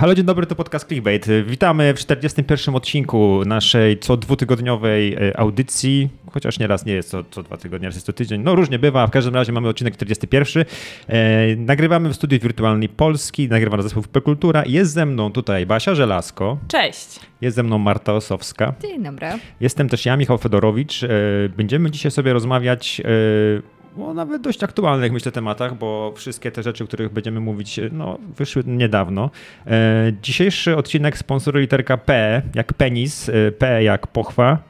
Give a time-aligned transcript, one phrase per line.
[0.00, 1.26] Halo, dzień dobry, to podcast Clickbait.
[1.46, 2.74] Witamy w 41.
[2.74, 7.94] odcinku naszej co dwutygodniowej e, audycji, chociaż nieraz nie jest to co dwa tygodnie, raz
[7.94, 8.42] jest to tydzień.
[8.42, 10.64] No różnie bywa, w każdym razie mamy odcinek 41.
[11.08, 14.62] E, nagrywamy w studiu wirtualnej Polski, nagrywa na zespół Kultura.
[14.66, 16.58] Jest ze mną tutaj Basia Żelazko.
[16.68, 17.20] Cześć.
[17.40, 18.74] Jest ze mną Marta Osowska.
[18.82, 19.26] Dzień dobry.
[19.60, 21.04] Jestem też ja, Michał Fedorowicz.
[21.04, 21.08] E,
[21.56, 26.84] będziemy dzisiaj sobie rozmawiać e, o nawet dość aktualnych, myślę, tematach, bo wszystkie te rzeczy,
[26.84, 29.30] o których będziemy mówić, no, wyszły niedawno.
[29.66, 34.69] E, dzisiejszy odcinek sponsoruje literka P, jak penis, e, P jak pochwa,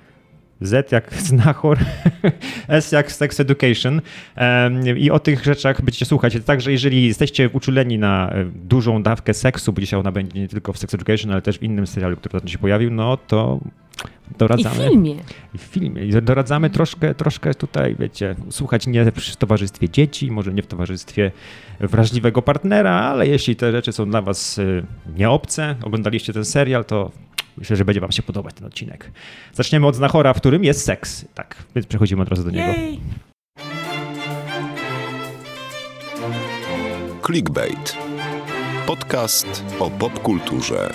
[0.60, 1.78] z jak znachor,
[2.68, 4.00] S jak sex education
[4.96, 6.38] i o tych rzeczach będziecie słuchać.
[6.44, 10.72] Także jeżeli jesteście uczuleni na e, dużą dawkę seksu, bo dzisiaj ona będzie nie tylko
[10.72, 13.60] w sex education, ale też w innym serialu, który ostatnio się pojawił, no to
[14.34, 14.74] I doradzamy.
[14.74, 15.14] w filmie.
[15.54, 16.04] I w filmie.
[16.04, 21.30] I doradzamy troszkę, troszkę tutaj, wiecie, słuchać nie w towarzystwie dzieci, może nie w towarzystwie
[21.80, 24.82] wrażliwego partnera, ale jeśli te rzeczy są dla was y,
[25.16, 27.10] nieobce, oglądaliście ten serial, to
[27.60, 29.10] myślę, że będzie wam się podobać ten odcinek.
[29.52, 31.24] Zaczniemy od znachora, w którym jest seks.
[31.34, 32.72] Tak, więc przechodzimy od razu do niego.
[37.26, 37.96] Clickbait.
[38.86, 40.92] Podcast o popkulturze.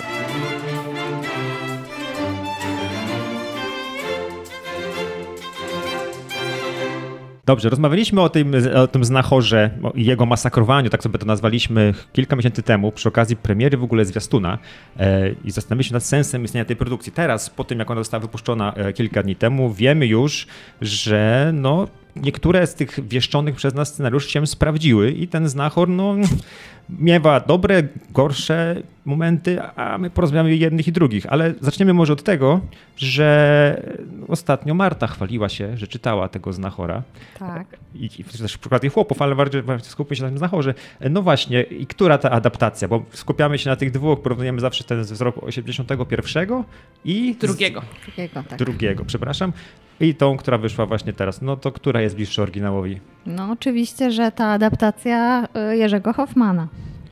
[7.46, 12.36] Dobrze, rozmawialiśmy o tym, o tym znachorze o jego masakrowaniu, tak sobie to nazwaliśmy kilka
[12.36, 14.58] miesięcy temu, przy okazji premiery w ogóle zwiastuna
[14.96, 17.12] e, i zastanawialiśmy się nad sensem istnienia tej produkcji.
[17.12, 20.46] Teraz, po tym jak ona została wypuszczona e, kilka dni temu, wiemy już,
[20.80, 21.88] że no,
[22.22, 26.14] niektóre z tych wieszczonych przez nas scenariuszy się sprawdziły i ten znachor no,
[26.88, 31.26] miewa dobre, gorsze momenty, a my porozmawiamy jednych i drugich.
[31.26, 32.60] Ale zaczniemy może od tego,
[32.96, 33.96] że
[34.28, 37.02] ostatnio Marta chwaliła się, że czytała tego znachora
[37.38, 37.66] Tak.
[37.94, 40.74] i, i też przykład i chłopów, ale bardziej bardziej skupmy się na tym znachorze.
[41.10, 42.88] No właśnie, i która ta adaptacja?
[42.88, 46.64] Bo skupiamy się na tych dwóch, porównujemy zawsze ten z roku 81
[47.04, 47.82] i z Drugiego.
[48.06, 48.58] Drugiego, tak.
[48.58, 49.52] drugiego, przepraszam,
[50.00, 51.42] i tą, która wyszła właśnie teraz.
[51.42, 53.00] No to która jest bliższa oryginałowi?
[53.26, 56.68] No oczywiście, że ta adaptacja y, Jerzego Hoffmana,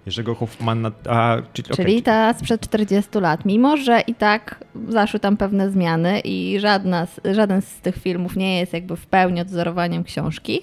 [0.06, 3.45] Jerzego Hoffmana, a, czyli, czyli ta sprzed 40 lat.
[3.45, 8.59] Mimo, że i tak zaszły tam pewne zmiany i żadna, żaden z tych filmów nie
[8.59, 10.61] jest jakby w pełni odwzorowaniem książki,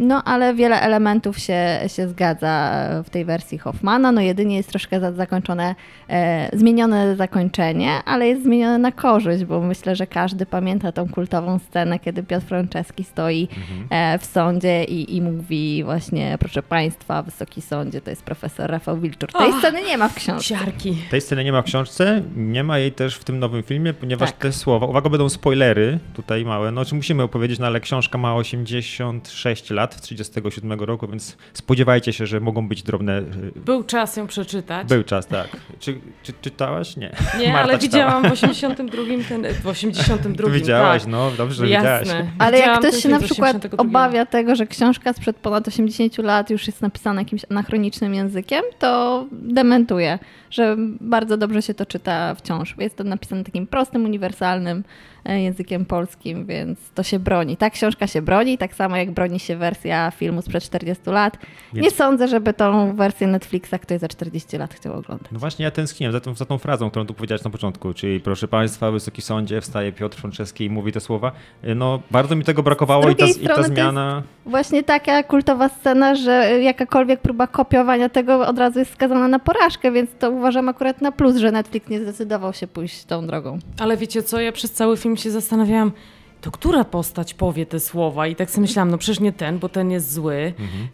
[0.00, 2.72] no ale wiele elementów się, się zgadza
[3.04, 4.12] w tej wersji Hoffmana.
[4.12, 5.74] No jedynie jest troszkę za- zakończone,
[6.10, 11.58] e, zmienione zakończenie, ale jest zmienione na korzyść, bo myślę, że każdy pamięta tą kultową
[11.58, 13.48] scenę, kiedy Piotr Franceski stoi
[13.90, 18.96] e, w sądzie i, i mówi właśnie, proszę Państwa, Wysoki Sądzie, to jest profesor Rafał
[18.98, 19.32] Wilczur.
[19.32, 20.44] Tej Och, sceny nie ma w książce.
[20.54, 20.96] Siarki.
[21.10, 24.30] Tej sceny nie ma w książce, nie ma jej też w tym nowym filmie, ponieważ
[24.30, 24.38] Tak.
[24.38, 28.34] te słowa, uwaga, będą spoilery tutaj małe, no czy musimy opowiedzieć, no ale książka ma
[28.34, 33.18] 86 lat w 37 roku, więc spodziewajcie się, że mogą być drobne...
[33.18, 33.24] y,
[33.56, 34.88] Był czas ją przeczytać.
[34.88, 35.48] Był czas, tak.
[35.78, 36.96] Czy, czy czytałaś?
[36.96, 37.12] Nie.
[37.38, 41.10] Nie, Marta ale widziałam w 82 ten, w 82 Ty widziałaś, tak.
[41.10, 42.06] no dobrze, że widziałaś.
[42.08, 42.30] Jasne.
[42.38, 43.82] Ale jak Widziałam ktoś ten się na przykład 82.
[43.82, 49.26] obawia tego, że książka sprzed ponad 80 lat już jest napisana jakimś anachronicznym językiem, to
[49.32, 50.18] dementuje,
[50.50, 52.74] że bardzo dobrze się to czyta wciąż.
[52.78, 54.84] Jest to napisane takim prostym, uniwersalnym
[55.24, 57.56] językiem polskim, więc to się broni.
[57.56, 61.38] Ta książka się broni, tak samo jak broni się wersja filmu sprzed 40 lat.
[61.72, 65.28] Więc- Nie sądzę, żeby tą wersję Netflixa ktoś za 40 lat chciał oglądać.
[65.32, 68.20] No właśnie, ja tęskniłem za tą, za tą frazą, którą tu powiedziałeś na początku, czyli
[68.20, 71.32] proszę Państwa, Wysoki Sądzie, wstaje Piotr Franceski i mówi te słowa.
[71.76, 74.22] No bardzo mi tego brakowało i ta, i ta strony to jest- zmiana...
[74.46, 76.32] Właśnie taka kultowa scena, że
[76.62, 81.12] jakakolwiek próba kopiowania tego od razu jest skazana na porażkę, więc to uważam akurat na
[81.12, 83.58] plus, że Netflix nie zdecydował się pójść tą drogą.
[83.78, 85.92] Ale wiecie co, ja przez cały film się zastanawiałam,
[86.40, 88.26] to która postać powie te słowa?
[88.26, 90.52] I tak sobie myślałam, no przecież nie ten, bo ten jest zły,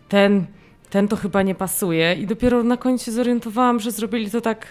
[0.08, 0.46] ten,
[0.90, 2.14] ten to chyba nie pasuje.
[2.14, 4.66] I dopiero na końcu się zorientowałam, że zrobili to tak,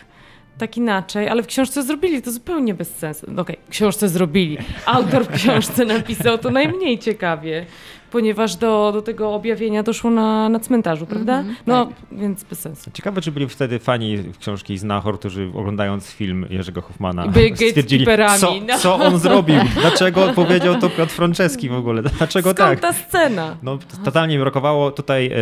[0.57, 3.25] tak inaczej, ale w książce zrobili to zupełnie bez sensu.
[3.29, 4.57] No Okej, w książce zrobili.
[4.85, 7.65] Autor w książce napisał to najmniej ciekawie,
[8.11, 11.43] ponieważ do, do tego objawienia doszło na, na cmentarzu, prawda?
[11.67, 12.91] No, więc bez sensu.
[12.93, 17.25] Ciekawe, czy byli wtedy fani książki Znachor, którzy oglądając film Jerzego Hoffmana
[17.69, 18.05] stwierdzili,
[18.39, 18.77] co, no.
[18.77, 22.79] co on zrobił, dlaczego powiedział to Piotr Franceski w ogóle, dlaczego Skąd tak.
[22.79, 23.57] ta scena?
[23.63, 25.35] No, totalnie mi brakowało tutaj, e,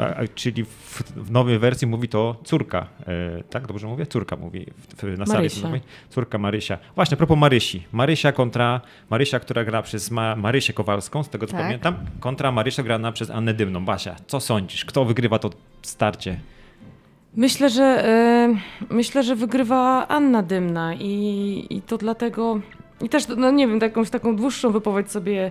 [0.00, 0.83] e, a- czyli w,
[1.16, 3.66] w nowej wersji mówi to córka, e, tak?
[3.66, 4.06] Dobrze mówię?
[4.06, 4.66] Córka mówi
[5.02, 5.80] w, na sali filmowej.
[6.10, 6.78] Córka Marysia.
[6.94, 7.82] Właśnie, a propos Marysi.
[7.92, 8.80] Marysia kontra,
[9.10, 11.62] Marysia, która gra przez Ma, Marysię Kowalską, z tego co Tak.
[11.62, 13.84] pamiętam, kontra Marysia grana przez Annę Dymną.
[13.84, 14.84] Basia, co sądzisz?
[14.84, 15.50] Kto wygrywa to
[15.82, 16.40] starcie?
[17.36, 18.54] Myślę, że e,
[18.90, 22.60] myślę, że wygrywa Anna Dymna i, i to dlatego
[23.00, 25.50] I też, no nie wiem, jakąś taką dłuższą wypowiedź sobie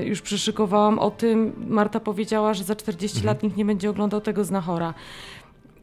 [0.00, 1.52] y, już przyszykowałam o tym.
[1.68, 3.34] Marta powiedziała, że za 40 Mhm.
[3.34, 4.94] lat nikt nie będzie oglądał tego znachora.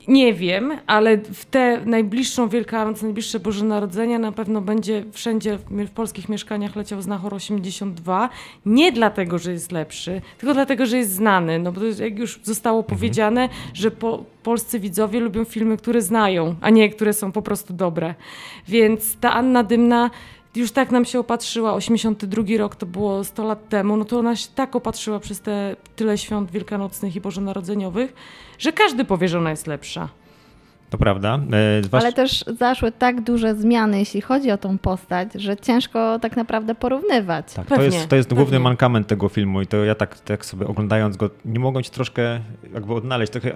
[0.08, 5.90] Nie wiem, ale w tę najbliższą Wielkanoc, najbliższe Boże Narodzenie na pewno będzie wszędzie w,
[5.90, 8.30] polskich mieszkaniach leciał Znachor 82.
[8.66, 11.60] Nie dlatego, że jest lepszy, tylko dlatego, że jest znany.
[11.60, 16.02] No bo to jest, jak już zostało powiedziane, że po, polscy widzowie lubią filmy, które
[16.02, 18.16] znają, a nie które są po prostu dobre.
[18.68, 20.10] Więc ta Anna Dymna
[20.56, 24.36] już tak nam się opatrzyła, 82 rok to było 100 lat temu, no to ona
[24.36, 28.14] się tak opatrzyła przez te tyle świąt wielkanocnych i bożonarodzeniowych,
[28.60, 30.10] że każdy powie, że ona jest lepsza.
[30.90, 31.40] To prawda.
[31.92, 36.38] E, Ale też zaszły tak duże zmiany, jeśli chodzi o tą postać, że ciężko tak
[36.38, 37.54] naprawdę porównywać.
[37.54, 40.68] Tak, to jest, to jest główny mankament tego filmu i to ja tak, tak sobie
[40.68, 42.40] oglądając go, nie mogłem się troszkę
[42.74, 43.32] jakby odnaleźć.
[43.32, 43.52] Trochę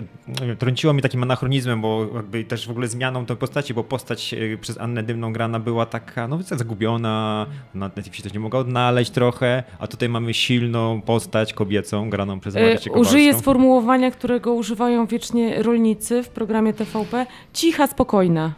[0.60, 4.58] trąciło mi takim anachronizmem, bo jakby też w ogóle zmianą tej postaci, bo postać e,
[4.58, 9.64] przez Annę Dymną grana była taka, no zagubiona, na Netflixie też nie mogła odnaleźć trochę,
[9.80, 12.92] a tutaj mamy silną postać kobiecą graną przez E, Kowalską.
[12.92, 17.23] użyję sformułowania, którego używają wiecznie rolnicy w programie TVP.
[17.54, 18.54] Cicha, spokojna.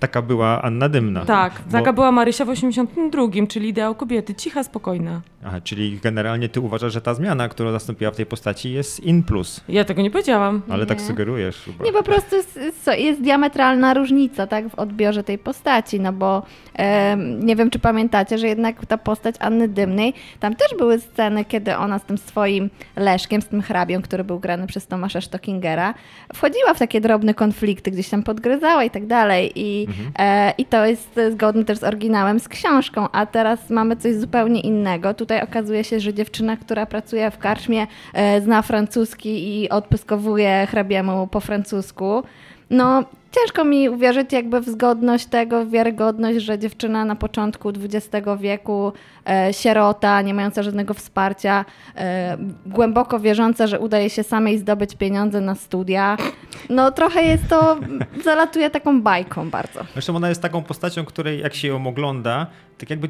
[0.00, 1.24] Taka była Anna Dymna.
[1.24, 4.34] Tak, Bo- taka była Marysia w 82, czyli ideał kobiety.
[4.34, 5.20] Cicha, spokojna.
[5.44, 9.22] Aha, czyli generalnie ty uważasz, że ta zmiana, która nastąpiła w tej postaci jest in
[9.22, 10.62] plus, Ja tego nie powiedziałam.
[10.68, 11.04] ale tak Nie.
[11.04, 11.84] sugerujesz chyba.
[11.84, 12.58] Nie, po prostu jest,
[12.98, 16.42] jest- diametralna różnica tak, w odbiorze tej postaci, no bo
[16.74, 21.44] em, nie wiem, czy pamiętacie, że jednak ta postać Anny Dymnej, tam też były sceny,
[21.44, 25.94] kiedy ona z tym swoim Leszkiem, z tym hrabią, który był grany przez Tomasza Stockingera,
[26.34, 29.86] wchodziła w takie drobne konflikty, gdzieś tam podgryzała i tak dalej i,
[30.18, 34.60] e, i to jest zgodne też z oryginałem, z książką, a teraz mamy coś zupełnie
[34.60, 35.14] innego.
[35.14, 41.26] Tutaj okazuje się, że dziewczyna, która pracuje w karczmie, e, zna francuski i odpyskowuje hrabiemu
[41.26, 42.22] po francusku.
[42.70, 43.04] No,
[43.40, 48.92] ciężko mi uwierzyć jakby w zgodność tego, w wiarygodność, że dziewczyna na początku XX wieku,
[49.28, 51.64] e, sierota, nie mająca żadnego wsparcia,
[51.96, 52.36] e,
[52.66, 56.16] głęboko wierząca, że udaje się samej zdobyć pieniądze na studia.
[56.70, 57.78] No, trochę jest to,
[58.24, 59.80] zalatuje taką bajką bardzo.
[59.92, 62.46] Zresztą ona jest taką postacią, której jak się ją ogląda,
[62.78, 63.08] tak jakby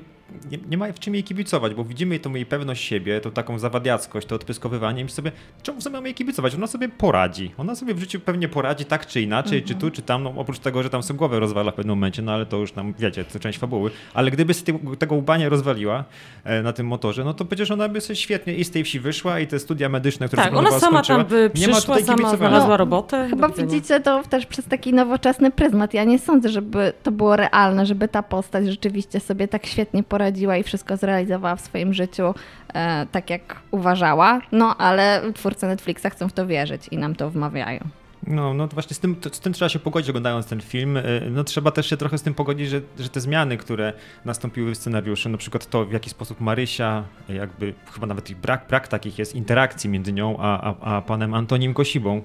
[0.50, 3.58] nie, nie ma w czym jej kibicować, bo widzimy tą jej pewność siebie, tą taką
[3.58, 5.32] zawadiackość, to odpyskowywanie i sobie,
[5.62, 6.54] czemu sobie mamy jej kibicować?
[6.54, 7.52] Ona sobie poradzi.
[7.58, 10.58] Ona sobie w życiu pewnie poradzi tak czy inaczej, czy tu, czy tam, no, oprócz
[10.58, 13.24] tego, że tam sobie głowę rozwala w pewnym momencie, no ale to już nam, wiecie,
[13.24, 13.90] to część fabuły.
[14.14, 14.64] Ale gdyby z
[14.98, 16.04] tego, łba nie rozwaliła
[16.44, 19.00] e, na tym motorze, no to przecież ona by sobie świetnie i z tej wsi
[19.00, 21.72] wyszła i te studia medyczne, które Tak, sobie ona sama skończyła, tam by nie ma
[21.72, 23.26] przyszła, tutaj sama znalazła No, robotę.
[23.30, 25.94] Chyba widzicie to też przez taki nowoczesny pryzmat.
[25.94, 30.15] Ja nie sądzę, żeby to było realne, żeby ta postać rzeczywiście sobie tak świetnie poradziła
[30.58, 32.34] i wszystko zrealizowała w swoim życiu
[32.74, 34.40] e, tak, jak uważała.
[34.52, 37.80] No, ale twórcy Netflixa chcą w to wierzyć i nam to wmawiają.
[38.26, 40.96] No, no właśnie z tym, to, z tym trzeba się pogodzić oglądając ten film.
[40.96, 43.92] Y, No trzeba też się trochę z tym pogodzić, że, że te zmiany, które
[44.24, 48.66] nastąpiły w scenariuszu, na przykład to w jaki sposób Marysia, jakby chyba nawet ich brak,
[48.68, 52.22] brak takich jest interakcji między nią a, a, a panem Antonim Kosibą,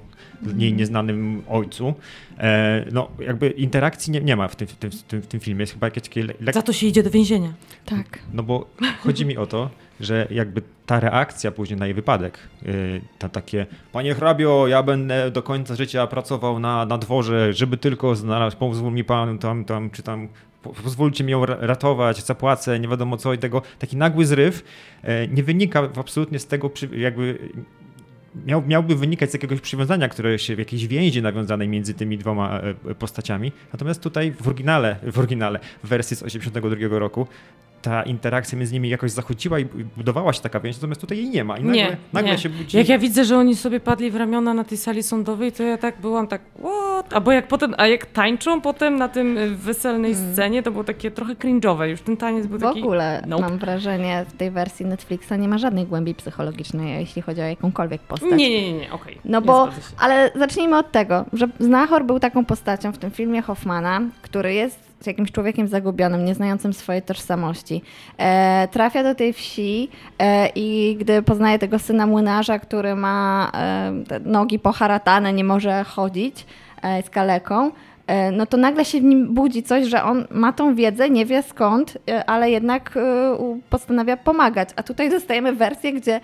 [0.57, 1.93] jej nieznanym ojcu.
[2.37, 5.61] E, no jakby interakcji nie, nie ma w tym, w, tym, w, tym, filmie.
[5.61, 7.53] Jest chyba jakieś takie Za to się idzie do więzienia.
[7.85, 8.19] Tak.
[8.33, 8.69] no bo
[8.99, 9.69] chodzi mi o to,
[10.03, 15.31] że jakby ta reakcja później na jej wypadek, yy, to takie, panie hrabio, ja będę
[15.31, 19.89] do końca życia pracował na, na dworze, żeby tylko znaleźć, pozwól mi pan tam, tam,
[19.89, 20.27] czy tam,
[20.63, 24.63] po- pozwólcie mi ją ra- ratować, zapłacę, nie wiadomo co i tego, taki nagły zryw
[25.03, 27.49] e, nie wynika absolutnie z tego, jakby
[28.45, 32.59] miał, miałby wynikać z jakiegoś przywiązania, które się w jakiejś więzi nawiązanej między tymi dwoma
[32.59, 33.51] e, postaciami.
[33.73, 37.27] Natomiast tutaj w oryginale, w oryginale, w wersji z 82 roku,
[37.81, 39.65] ta interakcja między nimi jakoś zachodziła i
[39.97, 41.57] budowała się taka więź, natomiast tutaj jej nie ma.
[41.57, 42.37] I nagle, nie, nagle nie.
[42.37, 42.77] się budzi.
[42.77, 45.77] Jak ja widzę, że oni sobie padli w ramiona na tej sali sądowej, to ja
[45.77, 47.13] tak byłam tak, what?
[47.13, 51.11] Albo jak potem, a jak tańczą potem na tym y, weselnej scenie, to było takie
[51.11, 52.01] trochę cringe'owe już.
[52.01, 52.81] Ten taniec był W taki...
[52.81, 53.41] ogóle Nope.
[53.41, 58.01] mam wrażenie, w tej wersji Netflixa nie ma żadnej głębi psychologicznej, jeśli chodzi o jakąkolwiek
[58.01, 58.31] postać.
[58.31, 59.17] Nie, nie, nie, nie, okej.
[59.25, 59.69] No nie bo,
[59.99, 64.90] ale zacznijmy od tego, że Znachor był taką postacią w tym filmie Hoffmana, który jest
[65.07, 67.81] jakimś człowiekiem zagubionym, nieznającym swojej tożsamości.
[68.17, 69.89] E, trafia do tej wsi
[70.19, 76.45] e, i gdy poznaje tego syna młynarza, który ma e, nogi poharatane, nie może chodzić,
[76.81, 77.71] e, kaleką,
[78.31, 81.43] no to nagle się w nim budzi coś, że on ma tą wiedzę, nie wie
[81.43, 84.69] skąd, e, ale jednak e, postanawia pomagać.
[84.75, 86.19] A tutaj dostajemy wersję, gdzie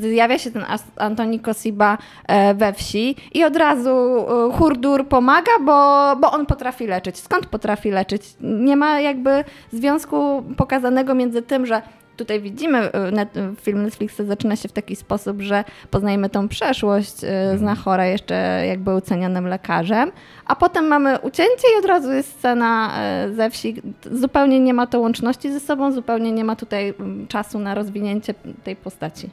[0.00, 0.64] zjawia się ten
[0.96, 6.86] Antoni Kosiba e, we wsi i od razu e, Hurdur pomaga, bo, bo on potrafi
[6.86, 7.18] leczyć.
[7.18, 8.22] Skąd potrafi leczyć?
[8.40, 11.82] Nie ma jakby związku pokazanego między tym, że
[12.16, 17.58] tutaj widzimy, y, film Netflixa zaczyna się w taki sposób, że poznajemy tą przeszłość Mhm.
[17.58, 20.12] Znachora jeszcze jak był cenionym lekarzem,
[20.46, 22.92] a potem mamy ucięcie i od razu jest scena
[23.26, 23.82] y, ze wsi.
[24.12, 26.94] Zupełnie nie ma to łączności ze sobą, zupełnie nie ma tutaj
[27.28, 29.30] czasu na rozwinięcie tej postaci.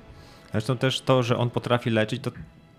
[0.51, 2.31] Zresztą też to, że on potrafi leczyć, to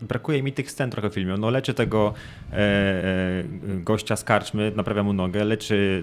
[0.02, 1.34] brakuje mi tych scen trochę w filmie.
[1.38, 2.14] No leczy tego
[2.52, 6.02] e, e, gościa z karczmy, naprawia mu nogę, leczy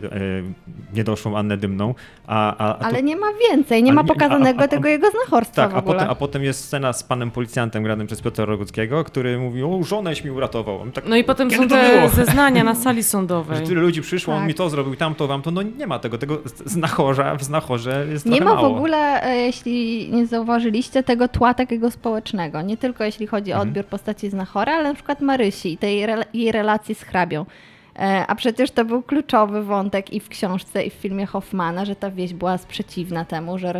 [0.91, 1.95] e, niedoszłą Annę Dymną,
[2.27, 4.67] a, a, a tu- Ale nie ma więcej, nie Ale ma pokazanego a- a- a-
[4.67, 5.93] tego jego znachorstwa Tak, w a ogóle.
[5.95, 9.83] potem, a potem jest scena z panem policjantem granym przez Piotra Roguckiego, który mówi, o
[9.83, 10.81] żonęś mi uratował.
[10.81, 12.09] On Tak, No i potem są te było?
[12.25, 13.67] zeznania na sali Że sądowej.
[13.67, 14.47] tyle ludzi przyszło, on Tak.
[14.47, 18.25] mi to zrobił, tamto, wam to, no nie ma tego, tego znachorza, w znachorze jest
[18.25, 18.67] Nie ma w mało.
[18.75, 22.61] ogóle, e, jeśli nie zauważyliście, tego tła takiego społecznego.
[22.61, 23.73] Nie tylko jeśli chodzi o Mhm.
[23.81, 27.45] Odbiór postaci Znachora, ale na przykład Marysi i tej jej relacji z hrabią.
[28.01, 31.95] E, A przecież to był kluczowy wątek i w książce, i w filmie Hoffmana, że
[31.95, 33.73] ta wieś była sprzeciwna temu, że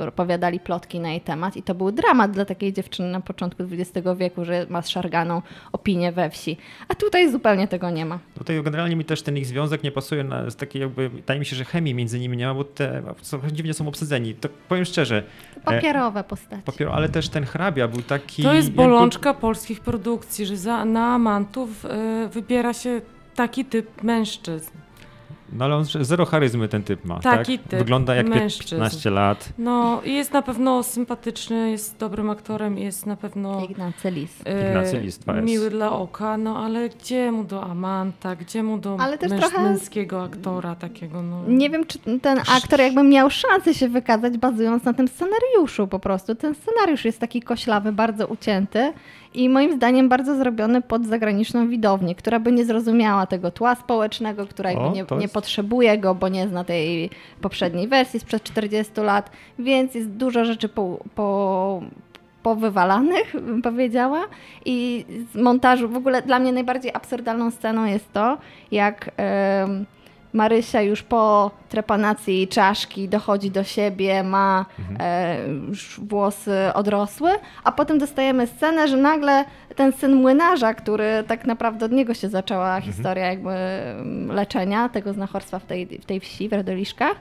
[0.00, 1.56] rozpowiadali plotki na jej temat.
[1.56, 5.42] I to był dramat dla takiej dziewczyny na początku XX wieku, że ma zszarganą
[5.72, 6.56] opinię we wsi.
[6.88, 8.18] A tutaj zupełnie tego nie ma.
[8.38, 11.46] Tutaj generalnie mi też ten ich związek nie pasuje na z takiej jakby, wydaje mi
[11.46, 14.34] się, że chemii między nimi nie ma, bo te są, dziwnie są obsadzeni.
[14.34, 15.22] To powiem szczerze,
[15.64, 16.62] Papierowe postaci.
[16.62, 18.42] papier, ale też ten hrabia był taki...
[18.42, 23.00] To jest jakby- bolączka polskich produkcji, że za, na amantów y, wybiera się
[23.34, 24.70] taki typ mężczyzn.
[25.52, 27.68] No ale on zero charyzmy ten typ ma, Taki tak?
[27.68, 28.68] typ Wygląda jak mężczyzn.
[28.82, 29.48] 15 lat.
[29.58, 34.42] No i jest na pewno sympatyczny, jest dobrym aktorem, jest na pewno Ignacy Lis.
[34.46, 38.96] e, Ignacy Lis, miły dla oka, no ale gdzie mu do Amanta, gdzie mu do
[39.00, 41.42] Ale też męż, trochę- męskiego aktora takiego, no.
[41.48, 45.98] Nie wiem, czy ten aktor jakby miał szansę się wykazać, bazując na tym scenariuszu po
[45.98, 46.34] prostu.
[46.34, 48.92] Ten scenariusz jest taki koślawy, bardzo ucięty
[49.34, 54.46] i moim zdaniem bardzo zrobiony pod zagraniczną widownię, która by nie zrozumiała tego tła społecznego,
[54.46, 57.10] która O, nie, nie potrzebuje go, bo nie zna tej
[57.40, 61.82] poprzedniej wersji sprzed 40 lat, więc jest dużo rzeczy po, po,
[62.42, 64.20] powywalanych, bym powiedziała.
[64.64, 68.38] I z montażu, w ogóle dla mnie najbardziej absurdalną sceną jest to,
[68.72, 69.86] jak em,
[70.32, 74.66] Marysia już po trepanacji czaszki dochodzi do siebie, ma
[75.00, 75.36] e,
[75.68, 77.30] już włosy odrosłe,
[77.64, 79.44] a potem dostajemy scenę, że nagle
[79.76, 85.12] ten syn młynarza, który tak naprawdę od niego się zaczęła historia jakby em, leczenia tego
[85.12, 87.16] znachorstwa w tej, w tej wsi, w Radoliszkach,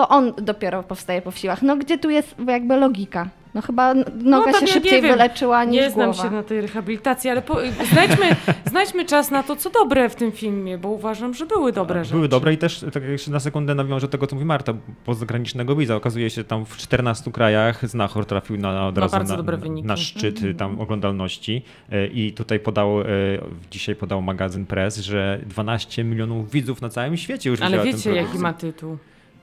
[0.00, 1.62] to on dopiero powstaje po siłach.
[1.62, 3.28] No gdzie tu jest jakby logika?
[3.54, 6.28] No chyba noga tam się ja szybciej nie wyleczyła niż Nie znam głowa.
[6.28, 7.58] się na tej rehabilitacji, ale po,
[7.92, 8.26] znajdźmy,
[8.70, 12.14] znajdźmy czas na to, co dobre w tym filmie, bo uważam, że były dobre rzeczy.
[12.14, 14.74] Były dobre i też, tak jak jeszcze na sekundę nawiążę do tego, co mówi Marta,
[15.04, 15.96] pozagranicznego widza.
[15.96, 20.80] Okazuje się, tam w 14 krajach Znachor trafił na, od razu na, na szczyt tam
[20.80, 23.04] oglądalności E, i tutaj podał, e,
[23.70, 28.38] dzisiaj podał magazyn Press, że 12 milionów widzów na całym świecie już Ale wiecie, jaki
[28.38, 28.98] ma tytuł?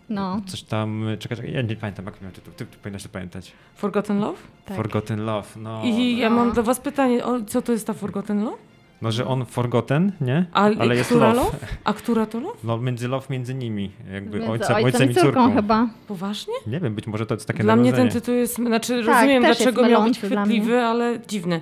[0.10, 3.10] No, Coś tam, czekaj, czekaj, ja nie pamiętam jak miał tytuł, ty, ty powinnaś to
[3.10, 3.52] pamiętać.
[3.76, 4.38] Forgotten Love?
[4.66, 4.78] tak.
[4.78, 5.82] Forgotten Love, no.
[5.86, 6.36] I ja No.
[6.36, 8.58] mam do was pytanie, o, co to jest ta Forgotten Love?
[9.02, 10.46] No, że on Forgotten, nie?
[10.54, 11.40] A, Ale jest która love.
[11.40, 11.58] love?
[11.84, 12.58] A która to love?
[12.64, 15.88] No, między love między nimi, jakby Między ojcem, ojcem, i córką, chyba.
[16.08, 16.54] Poważnie?
[16.68, 19.44] Nie wiem, być może to jest takie Dla mnie ten tytuł jest, znaczy Tak, rozumiem
[19.44, 21.62] dlaczego miał być chwytliwy, ale dziwny.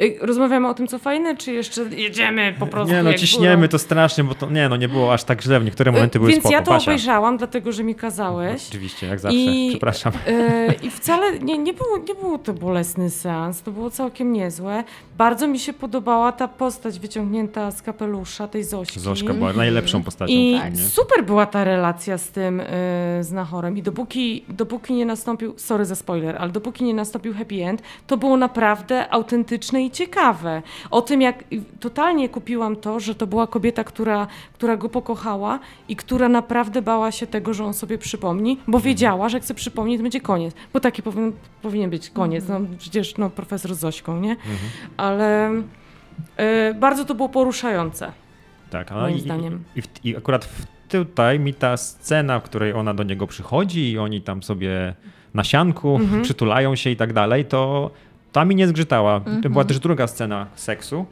[0.00, 3.78] Y, Rozmawiamy o tym, co fajne, czy jeszcze jedziemy po prostu Nie no, ciśniemy to
[3.78, 6.30] strasznie, bo to nie no, nie było aż tak źle, w niektóre momenty Y, były
[6.32, 6.54] Więc spoko.
[6.54, 6.90] ja to Basia.
[6.90, 8.68] obejrzałam, dlatego że mi kazałeś.
[8.68, 10.12] Oczywiście, jak zawsze, I- przepraszam.
[10.26, 14.84] E, I wcale nie, nie, było, nie było to bolesny seans, to było całkiem niezłe.
[15.18, 19.00] Bardzo mi się podobała ta postać wyciągnięta z kapelusza, tej Zośki.
[19.00, 20.76] Zośka była najlepszą postacią I filmie.
[20.88, 22.64] super była ta relacja z tym y,
[23.20, 23.76] znachorem.
[23.78, 28.16] I dopóki, dopóki nie nastąpił, sorry za spoiler, ale dopóki nie nastąpił happy end, to
[28.16, 30.62] było naprawdę autentyczne i ciekawe.
[30.90, 31.44] O tym, jak
[31.80, 37.12] totalnie kupiłam to, że to była kobieta, która, która go pokochała i która naprawdę bała
[37.12, 40.54] się tego, że on sobie przypomni, bo wiedziała, że jak sobie przypomni, to będzie koniec.
[40.72, 42.48] Bo taki powinien, powinien być koniec.
[42.48, 44.36] No, przecież no, profesor z Zośką, nie?
[44.96, 45.50] Ale
[46.70, 48.12] y, bardzo to było poruszające.
[48.70, 49.64] Tak, moim i, zdaniem.
[49.76, 53.98] I, i, akurat w, tutaj mi ta scena, w której ona do niego przychodzi i
[53.98, 54.94] oni tam sobie
[55.34, 56.22] na sianku Mhm.
[56.22, 57.90] przytulają się i tak dalej, to
[58.32, 59.20] ta mi nie zgrzytała.
[59.42, 61.06] To była też druga scena seksu,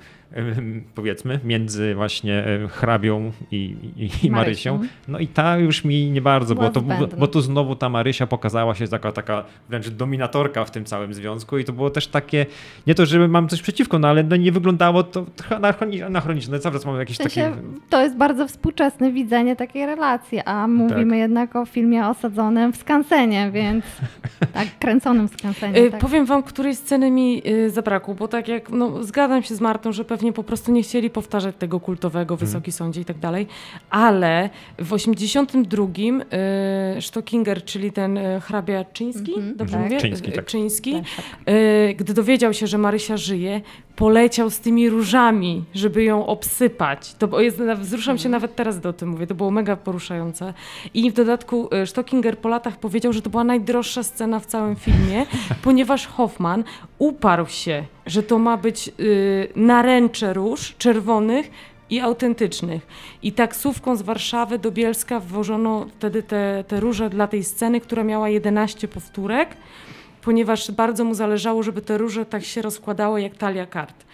[0.94, 4.76] powiedzmy, między właśnie y, hrabią i, i, i Marysią.
[4.76, 4.94] Marysią.
[5.08, 6.82] No i ta już mi nie bardzo, bo, to,
[7.18, 11.58] bo, tu znowu ta Marysia pokazała się taka, taka wręcz dominatorka w tym całym związku
[11.58, 12.46] i to było też takie,
[12.86, 15.26] nie to, że mam coś przeciwko, no ale no nie wyglądało to
[16.06, 16.58] anachroniczne.
[16.58, 17.62] Cały czas mamy jakieś W sensie, takie...
[17.90, 21.18] to jest bardzo współczesne widzenie takiej relacji, a mówimy Tak.
[21.18, 23.84] jednak o filmie osadzonym w skansenie, więc
[24.54, 25.78] tak, kręconym w skansenie.
[25.78, 26.00] Y, Tak.
[26.00, 29.92] Powiem wam, której sceny mi y, zabrakło, bo tak jak, no zgadzam się z Martą,
[29.92, 33.46] że pewne pewnie po prostu nie chcieli powtarzać tego kultowego Wysoki Sądzie i tak dalej,
[33.90, 35.84] ale w 82
[36.98, 39.82] y, Stockinger, czyli ten y, hrabia Czyński, dobrze Mhm.
[39.84, 40.00] mówię?
[40.00, 40.44] Czyński, tak.
[40.44, 41.04] Czyński Tak,
[41.54, 43.60] y, gdy dowiedział się, że Marysia żyje,
[43.96, 47.14] poleciał z tymi różami, żeby ją obsypać.
[47.14, 49.26] To jest, wzruszam się nawet teraz, gdy o tym mówię.
[49.26, 50.54] To było mega poruszające.
[50.94, 54.76] I w dodatku y, Stockinger po latach powiedział, że to była najdroższa scena w całym
[54.76, 55.26] filmie,
[55.62, 56.64] ponieważ Hoffman
[56.98, 61.50] uparł się, że to ma być y, naręcze róż czerwonych
[61.90, 62.86] i autentycznych.
[63.22, 68.04] I taksówką z Warszawy do Bielska wwożono wtedy te, te róże dla tej sceny, która
[68.04, 69.56] miała 11 powtórek
[70.30, 74.04] ponieważ bardzo mu zależało, żeby te róże tak się rozkładały jak talia kart.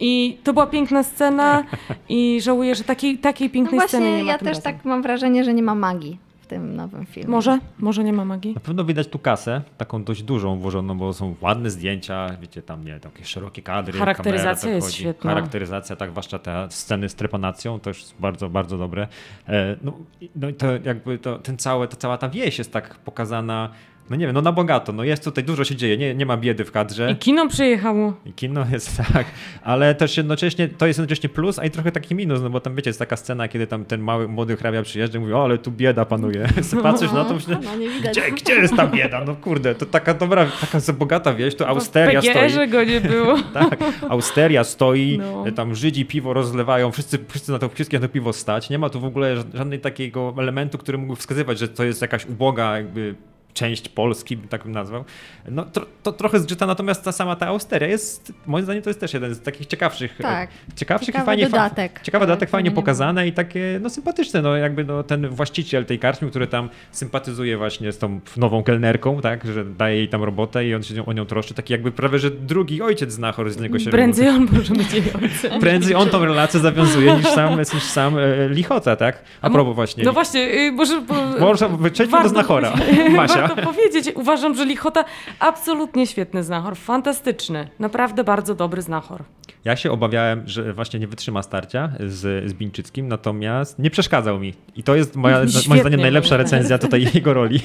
[0.00, 1.64] I to była piękna scena
[2.08, 4.72] i żałuję, że takiej, takiej No pięknej sceny nie właśnie, ma ja tym też razem.
[4.74, 7.30] tak mam wrażenie, że nie ma magii w tym nowym filmie.
[7.30, 7.58] Może?
[7.78, 8.54] Może nie ma magii?
[8.54, 12.84] Na pewno widać tu kasę, taką dość dużą włożoną, bo są ładne zdjęcia, wiecie, tam
[12.84, 13.98] nie, takie szerokie kadry.
[13.98, 14.98] Charakteryzacja kamera, tak jest chodzi.
[14.98, 15.30] świetna.
[15.30, 19.08] Charakteryzacja, tak, zwłaszcza te sceny z trepanacją, to jest bardzo, bardzo dobre.
[19.48, 22.72] E, no, i- no i to jakby to, ten całe, to cała ta wieś jest
[22.72, 23.70] tak pokazana,
[24.10, 26.36] no nie wiem, no na bogato, no jest tutaj, dużo się dzieje, nie, nie ma
[26.36, 27.10] biedy w kadrze.
[27.12, 28.12] I kino przyjechało.
[28.26, 29.26] I kino jest tak,
[29.62, 32.74] ale też jednocześnie, to jest jednocześnie plus, a i trochę taki minus, no bo tam
[32.74, 35.58] wiecie, jest taka scena, kiedy tam ten mały, młody hrabia przyjeżdża i mówi, o ale
[35.58, 36.46] tu bieda panuje.
[36.82, 38.12] Patrzysz na to, myślę, No nie widać.
[38.18, 39.24] gdzie, gdzie jest ta bieda?
[39.24, 42.68] No kurde, to taka dobra, taka bogata wieś, to Austeria stoi.
[42.68, 43.38] go nie było.
[43.54, 45.44] Tak, Austeria stoi, No.
[45.56, 48.70] tam Żydzi piwo rozlewają, wszyscy, wszyscy na to, wszystkie na to piwo stać.
[48.70, 52.02] Nie ma tu w ogóle ża- żadnej takiego elementu, który mógłby wskazywać, że to jest
[52.02, 53.14] jakaś uboga jakby
[53.54, 55.04] część Polski, tak bym nazwał.
[55.48, 59.00] No to, to trochę zgrzyta, natomiast ta sama ta Austeria jest, moim zdaniem to jest
[59.00, 60.50] też jeden z takich ciekawszych, Tak.
[60.76, 62.00] ciekawszych Ciekawy i fajnie, fa- dodatek.
[62.02, 65.98] ciekawy dodatek, Tak, fajnie pokazane i takie no sympatyczne, no jakby no, ten właściciel tej
[65.98, 70.66] karczmy, który tam sympatyzuje właśnie z tą nową kelnerką, tak, że daje jej tam robotę
[70.66, 73.78] i on się o nią troszczy, taki jakby prawie, że drugi ojciec znachor z niego
[73.78, 75.60] się Prędzej on może być jej ojcem.
[75.60, 79.22] Prędzej on tą relację zawiązuje niż sam, niż sam e, Lichota, tak?
[79.42, 80.04] A propos właśnie.
[80.04, 81.00] No właśnie, y, może...
[81.00, 82.70] bo- Może przejdźmy do znachora.
[82.70, 83.54] powiedzieć- Masia.
[83.54, 85.04] Warto powiedzieć, uważam, że Lichota
[85.40, 89.22] absolutnie świetny znachor, fantastyczny, naprawdę bardzo dobry znachor.
[89.64, 94.54] Ja się obawiałem, że właśnie nie wytrzyma starcia z, z Bińczyckim, natomiast nie przeszkadzał mi.
[94.76, 96.02] I to jest moja, Świetnie moim zdaniem było.
[96.04, 97.60] najlepsza recenzja tutaj jego roli.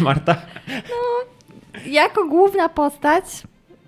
[0.00, 0.36] Marta?
[1.86, 3.24] Jako główna postać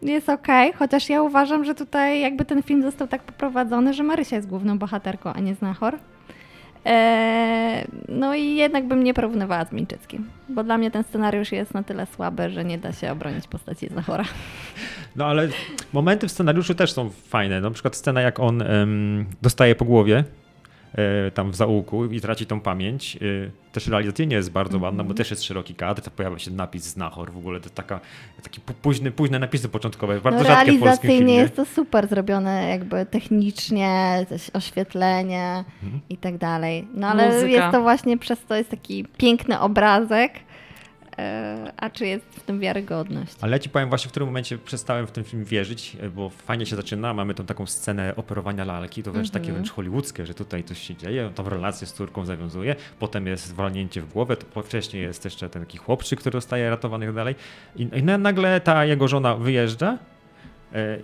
[0.02, 4.36] jest okej, chociaż ja uważam, że tutaj jakby ten film został tak poprowadzony, że Marysia
[4.36, 5.98] jest główną bohaterką, a nie Znachor.
[6.84, 11.74] Eee, no i jednak bym nie porównywała z Mińczyckim, bo dla mnie ten scenariusz jest
[11.74, 14.24] na tyle słaby, że nie da się obronić postaci Znachora.
[15.16, 15.48] No ale
[15.92, 17.60] momenty w scenariuszu też są fajne.
[17.60, 20.43] Na przykład scena, jak on em, dostaje po głowie e,
[21.34, 23.16] tam w zaułku i traci tą pamięć.
[23.16, 23.20] E,
[23.72, 27.32] też realizacyjnie jest bardzo ładna, bo też jest szeroki kadr, to pojawia się napis Znachor,
[27.32, 28.00] w ogóle to taka,
[28.42, 31.34] taki pu- późny, późne napisy początkowe, bardzo No, rzadkie w polskim realizacyjnie filmie.
[31.34, 36.00] jest to super zrobione jakby technicznie, coś oświetlenie Mhm.
[36.10, 36.88] i tak dalej.
[36.94, 37.46] No ale Muzyka.
[37.46, 40.38] jest to właśnie przez to jest taki piękny obrazek, e,
[41.76, 43.32] a czy jest w tym wiarygodność?
[43.40, 46.30] Ale ja ci powiem właśnie, w którym momencie przestałem w ten film wierzyć, e, bo
[46.30, 50.34] fajnie się zaczyna, mamy tą taką scenę operowania lalki, to wręcz takie wręcz hollywoodzkie, że
[50.34, 54.62] tutaj coś się dzieje, tą relację z córką zawiązuje, potem jest walnięcie w głowę, to
[54.62, 57.34] wcześniej jest jeszcze ten taki chłopczyk, który zostaje ratowany i tak dalej.
[57.76, 60.13] I, i na- nagle ta jego żona wyjeżdża e,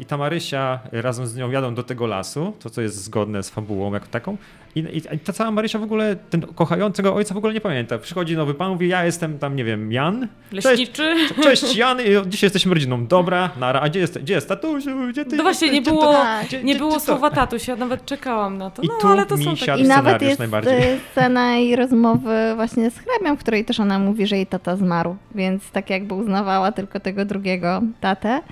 [0.01, 3.51] i ta Marysia razem z nią jadą do tego lasu, to co jest zgodne z
[3.51, 4.37] fabułą jako taką.
[4.75, 7.99] I, i, I ta cała Marysia w ogóle, ten kochającego ojca w ogóle nie pamięta.
[7.99, 10.29] Przychodzi nowy pan, mówi, ja jestem tam, nie wiem, Jan.
[10.53, 11.15] Cześć, Leśniczy.
[11.43, 13.07] Cześć Jan, y, dzisiaj jesteśmy rodziną.
[13.07, 13.81] Dobra, nara.
[13.81, 14.91] A gdzie jest, gdzie jest tatusiu?
[15.11, 16.47] Gdzie ty No właśnie, nie gdzie było, Tak.
[16.47, 18.83] gdzie- nie gdzie- było słowa tatuś, ja nawet czekałam na to.
[18.83, 19.83] I No tu ale to mi są takie...
[19.83, 20.83] I nawet jest najbardziej.
[20.83, 24.77] e, scena i rozmowy właśnie z hrabią, w której też ona mówi, że jej tata
[24.77, 28.43] zmarł, więc tak jakby uznawała tylko tego drugiego tatę, e,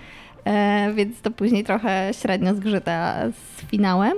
[0.95, 4.15] więc to później trochę średnio zgrzyta z finałem.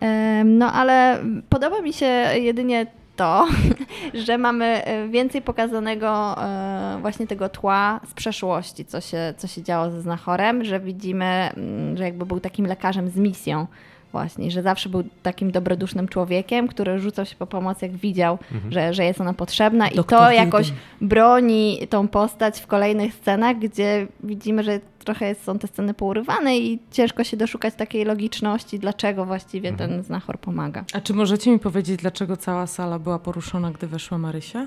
[0.00, 2.86] E, no ale podoba mi się jedynie
[3.16, 3.46] to,
[4.26, 9.62] że mamy e, więcej pokazanego e, właśnie tego tła z przeszłości, co się, co się
[9.62, 13.66] działo ze Znachorem, że widzimy, mm, że jakby był takim lekarzem z misją
[14.12, 18.38] właśnie, że zawsze był takim dobrodusznym człowiekiem, który rzucał się po pomoc, jak widział,
[18.70, 20.46] że, że jest ona potrzebna i Doktor to Hilton.
[20.46, 26.58] jakoś broni tą postać w kolejnych scenach, gdzie widzimy, że trochę są te sceny pourywane
[26.58, 30.84] i ciężko się doszukać takiej logiczności, dlaczego właściwie ten znachor pomaga.
[30.94, 34.66] A czy możecie mi powiedzieć, dlaczego cała sala była poruszona, gdy weszła Marysia?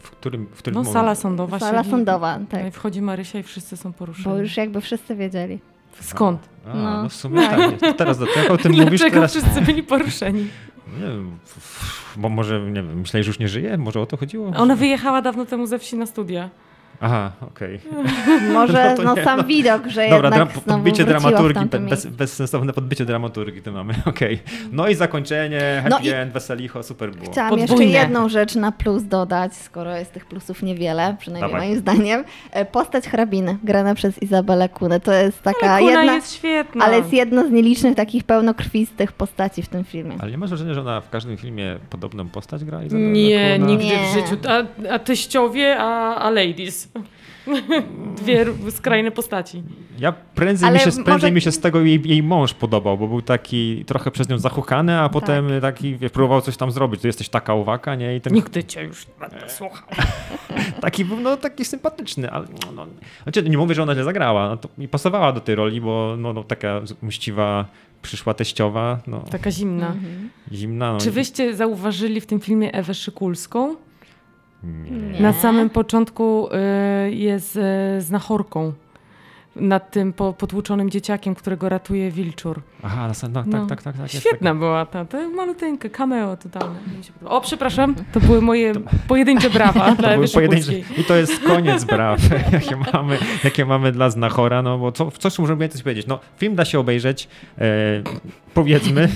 [0.00, 0.92] W którym, w którym No momencie?
[1.00, 1.58] sala sądowa.
[1.58, 2.66] Sala siedzi- sądowa, tak.
[2.66, 4.24] i wchodzi Marysia i wszyscy są poruszeni.
[4.24, 5.58] Bo już jakby wszyscy wiedzieli.
[6.00, 6.48] Skąd?
[6.66, 7.02] A, no.
[7.02, 7.08] No.
[7.08, 7.80] w sumie tak.
[7.80, 9.30] To teraz do tego o tym mówisz, Dlaczego teraz...
[9.30, 10.46] wszyscy byli poruszeni?
[11.00, 11.38] Nie wiem,
[12.16, 13.78] bo może, nie wiem, myślałeś, że już nie żyje?
[13.78, 14.52] Może o to chodziło?
[14.56, 16.50] Ona wyjechała dawno temu ze wsi na studia.
[17.00, 17.80] Aha, okej.
[18.52, 19.44] Może No no, nie, sam no.
[19.44, 24.38] widok, że Dobra, jednak dra- podbicie dramaturgii, bez, bezsensowne podbicie dramaturgii to mamy, okej.
[24.72, 27.32] No i zakończenie, happy No i- end, weselicho, super było.
[27.32, 27.84] Chciałam Podwójne.
[27.84, 31.66] jeszcze jedną rzecz na plus dodać, skoro jest tych plusów niewiele, przynajmniej Dawaj.
[31.68, 32.24] moim zdaniem.
[32.50, 36.84] E, Postać hrabiny, grana przez Izabelę Kunę, to jest taka Ale Kuna jedna, jest świetna.
[36.84, 40.16] ale jest jedna z nielicznych takich pełnokrwistych postaci w tym filmie.
[40.20, 42.82] Ale nie masz wrażenia, że ona w każdym filmie podobną postać gra?
[42.82, 43.66] Izabela Nie, Kuna?
[43.70, 43.98] nigdy Nie.
[43.98, 44.36] w życiu.
[44.48, 44.62] A,
[44.94, 46.87] a teściowie, a, a ladies.
[48.22, 49.62] Dwie skrajne postaci.
[49.98, 52.98] Ja prędzej, Ale mi się, prędzej może- mi się z tego jej, jej mąż podobał,
[52.98, 57.00] bo był taki trochę przez nią zachuchany, a potem taki wiesz, próbował coś tam zrobić.
[57.00, 58.16] Tu jesteś taka uwaka, nie?
[58.16, 59.88] I ten Nigdy cię już nie będę słuchał.
[60.80, 62.86] taki był no, taki sympatyczny, ale no, no,
[63.22, 66.14] znaczy, nie mówię, że ona źle zagrała, no, to mi pasowała do tej roli, bo
[66.18, 67.64] no, no, taka mściwa
[68.02, 69.86] przyszła teściowa, no, Taka zimna.
[69.86, 70.30] Mhm.
[70.52, 70.92] zimna.
[70.92, 73.76] No, Czy i- wyście zauważyli w tym filmie Ewę Szykulską?
[74.62, 74.90] Nie.
[74.90, 75.20] Nie.
[75.20, 76.48] Na samym początku
[77.06, 77.60] y, jest y,
[78.00, 78.72] znachorką
[79.60, 82.62] nad tym po, potłuczonym dzieciakiem, którego ratuje Wilczur.
[82.82, 83.58] Aha, no, tak, No.
[83.66, 84.10] tak, tak, tak, tak.
[84.20, 86.74] Świetna była ta, to maluteńka, cameo totalne.
[86.98, 87.36] Mi się podoba.
[87.36, 88.72] O, przepraszam, to były moje
[89.08, 90.72] pojedyncze brawa dla To Ewy były pojedyncze.
[91.00, 92.20] I to jest koniec braw,
[92.52, 96.06] jakie mamy, jakie mamy dla Znachora, no bo co, coś możemy więcej powiedzieć.
[96.06, 97.64] No, film da się obejrzeć, e,
[98.54, 99.08] powiedzmy.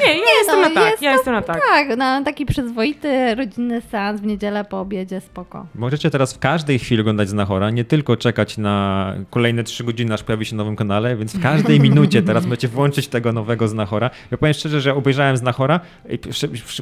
[0.00, 1.60] Nie, ja jestem no, na tak, jest ja to jestem na tak.
[1.66, 5.66] Tak, na taki przyzwoity, rodzinny seans w niedzielę po obiedzie, spoko.
[5.74, 10.22] Możecie teraz w każdej chwili oglądać Znachora, nie tylko czekać na kolejne trzy godziny, aż
[10.22, 14.10] pojawi się na nowym kanale, więc w każdej minucie teraz będziecie włączyć tego nowego Znachora.
[14.30, 16.18] Ja powiem szczerze, że obejrzałem Znachora i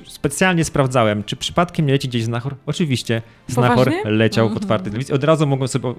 [0.06, 2.54] specjalnie sprawdzałem, czy przypadkiem nie leci gdzieś Znachor.
[2.66, 4.10] Oczywiście Znachor Poważnie?
[4.10, 5.14] leciał w otwartej telewizji.
[5.14, 5.94] Od razu mogłem sobie,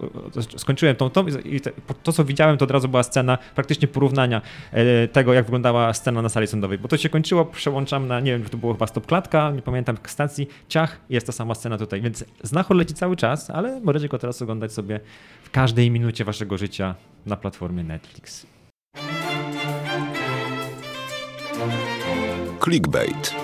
[0.57, 1.61] skończyłem tą, tą i
[2.03, 6.21] to, co widziałem, to od razu była scena praktycznie porównania e, tego, jak wyglądała scena
[6.21, 9.05] na sali sądowej, bo to się kończyło, przełączam na, nie wiem, to było chyba stop
[9.05, 13.49] klatka, nie pamiętam stacji, ciach, jest ta sama scena tutaj, więc Znachor leci cały czas,
[13.49, 14.99] ale możecie go teraz oglądać sobie
[15.43, 18.47] w każdej minucie waszego życia na platformie Netflix.
[22.63, 23.35] Clickbait.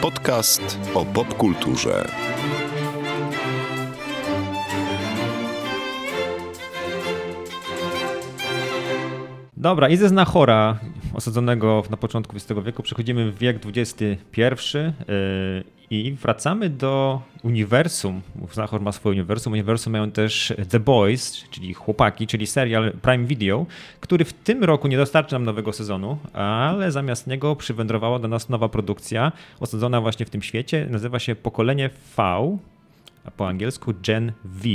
[0.00, 2.04] Podcast o popkulturze.
[9.56, 10.78] Dobra, i ze Znachora,
[11.14, 14.40] osadzonego na początku XX wieku, przechodzimy w wiek XXI
[15.08, 18.20] yy, i wracamy do uniwersum.
[18.52, 19.52] Znachor ma swoje uniwersum.
[19.52, 23.66] Uniwersum mają też The Boys, czyli chłopaki, czyli serial Prime Video,
[24.00, 28.48] który w tym roku nie dostarczy nam nowego sezonu, ale zamiast niego przywędrowała do nas
[28.48, 30.86] nowa produkcja, osadzona właśnie w tym świecie.
[30.90, 32.22] Nazywa się Pokolenie V,
[33.24, 34.68] a po angielsku Gen V.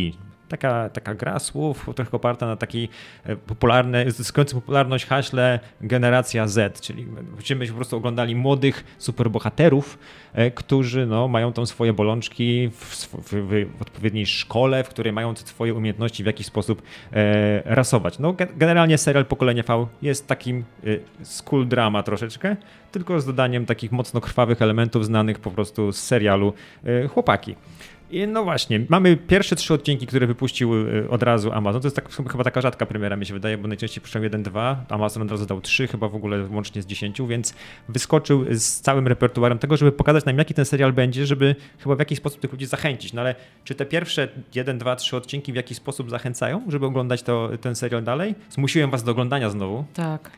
[0.50, 2.90] Taka, taka gra słów, trochę oparta na takiej
[3.24, 10.00] e, popularnej, zyskującej popularność haśle Generacja Z, czyli będziemy po prostu oglądali młodych superbohaterów,
[10.34, 13.34] e, którzy no, mają tam swoje bolączki w, w,
[13.78, 16.82] w odpowiedniej szkole, w której mają te swoje umiejętności w jakiś sposób
[17.14, 18.20] e, rasować.
[18.20, 22.56] No, ge- generalnie serial Pokolenie V jest takim e, school drama troszeczkę,
[22.92, 26.54] tylko z dodaniem takich mocno krwawych elementów znanych po prostu z serialu
[26.86, 27.56] e, Chłopaki.
[28.12, 31.82] I no właśnie, mamy pierwsze trzy odcinki, które wypuścił y, od razu Amazon.
[31.82, 34.86] To jest tak, chyba taka rzadka premiera, mi się wydaje, bo najczęściej puszczą jeden, dwa.
[34.90, 37.54] Amazon od razu dał trzy, chyba w ogóle łącznie z dziesięciu, więc
[37.90, 42.00] wyskoczył z całym repertuarem tego, żeby pokazać nam, jaki ten serial będzie, żeby chyba w
[42.00, 43.14] jakiś sposób tych ludzi zachęcić.
[43.14, 47.24] No ale czy te pierwsze jeden, dwa, trzy odcinki w jakiś sposób zachęcają, żeby oglądać
[47.24, 48.36] to, ten serial dalej?
[48.50, 50.32] Zmusiłem was do oglądania znowu Tak.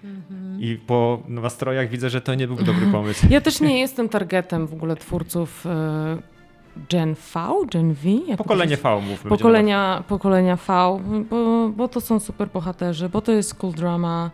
[0.60, 3.28] i po nastrojach widzę, że to nie był dobry pomysł.
[3.30, 6.37] Ja też nie jestem targetem w ogóle twórców e,
[6.90, 8.10] Gen V, Gen V?
[8.28, 8.78] Jak Pokolenie?
[8.78, 9.30] V mówmy.
[9.30, 14.32] Pokolenia, pokolenia V, bo, bo to są super bohaterzy, bo to jest school drama.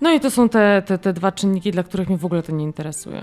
[0.00, 2.52] No i to są te, te, te dwa czynniki, dla których mnie w ogóle to
[2.52, 3.22] nie interesuje.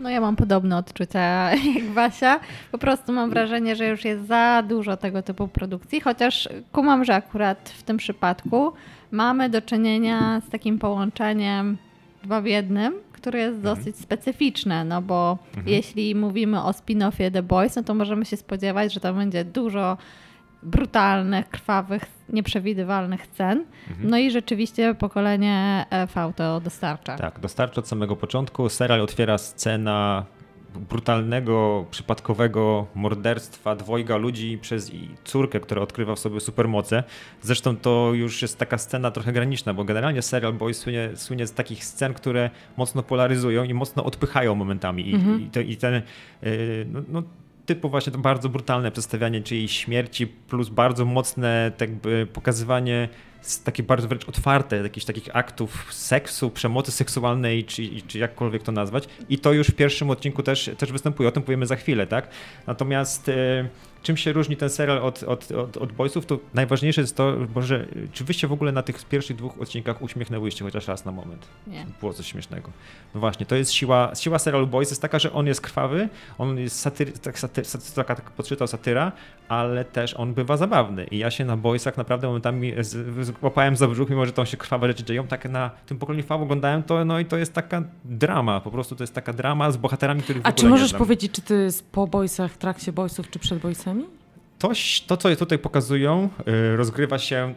[0.00, 1.20] No ja mam podobne odczucia
[1.74, 2.40] jak Basia.
[2.72, 7.14] Po prostu mam wrażenie, że już jest za dużo tego typu produkcji, chociaż kumam, że
[7.14, 8.72] akurat w tym przypadku
[9.10, 11.76] mamy do czynienia z takim połączeniem
[12.24, 17.76] dwa w jednym, które jest dosyć specyficzne, no bo jeśli mówimy o spin-offie The Boys,
[17.76, 19.96] no to możemy się spodziewać, że tam będzie dużo
[20.62, 23.64] brutalnych, krwawych, nieprzewidywalnych scen.
[24.00, 27.16] No i rzeczywiście pokolenie e, V to dostarcza.
[27.16, 28.68] Tak, dostarcza od samego początku.
[28.68, 30.24] Serial otwiera scena
[30.74, 34.92] brutalnego, przypadkowego morderstwa dwojga ludzi przez
[35.24, 37.04] córkę, która odkrywa w sobie supermoce.
[37.42, 41.52] Zresztą to już jest taka scena trochę graniczna, bo generalnie serial Boys słynie, słynie z
[41.52, 45.10] takich scen, które mocno polaryzują i mocno odpychają momentami.
[45.10, 46.02] I, i, to, i ten
[46.42, 47.22] yy, no, no,
[47.66, 53.08] typu właśnie to bardzo brutalne przedstawianie czyjejś śmierci plus bardzo mocne tak jakby pokazywanie
[53.64, 59.08] takie bardzo wręcz otwarte, jakichś takich aktów seksu, przemocy seksualnej, czy, czy jakkolwiek to nazwać.
[59.28, 62.28] I to już w pierwszym odcinku też, też występuje, o tym powiemy za chwilę, tak?
[62.66, 63.68] Natomiast e,
[64.02, 67.86] czym się różni ten serial od, od, od, od Boysów, to najważniejsze jest to, że
[68.12, 71.48] czy wy się w ogóle na tych pierwszych dwóch odcinkach uśmiechnęłyście chociaż raz na moment?
[71.66, 71.86] Nie.
[72.00, 72.70] Było coś śmiesznego.
[73.14, 76.08] No właśnie, to jest siła, siła serialu Boys jest taka, że on jest krwawy,
[76.38, 79.12] on jest satyry, tak, saty, saty, taka, taka podczytał satyra,
[79.48, 82.72] ale też on bywa zabawny i ja się na Boysach naprawdę momentami
[83.20, 86.34] złapałem za brzuch, mimo że tam się krwawe rzeczy dzieją, tak na tym pokoleniu V
[86.34, 89.76] oglądałem to, no i to jest taka drama, po prostu to jest taka drama z
[89.76, 92.92] bohaterami, których w A ogóle czy możesz powiedzieć, czy to jest po Boysach, w trakcie
[92.92, 93.87] Boysów, czy przed Boysami?
[94.58, 94.70] To,
[95.06, 96.28] to, co tutaj pokazują,
[96.72, 97.54] y, rozgrywa się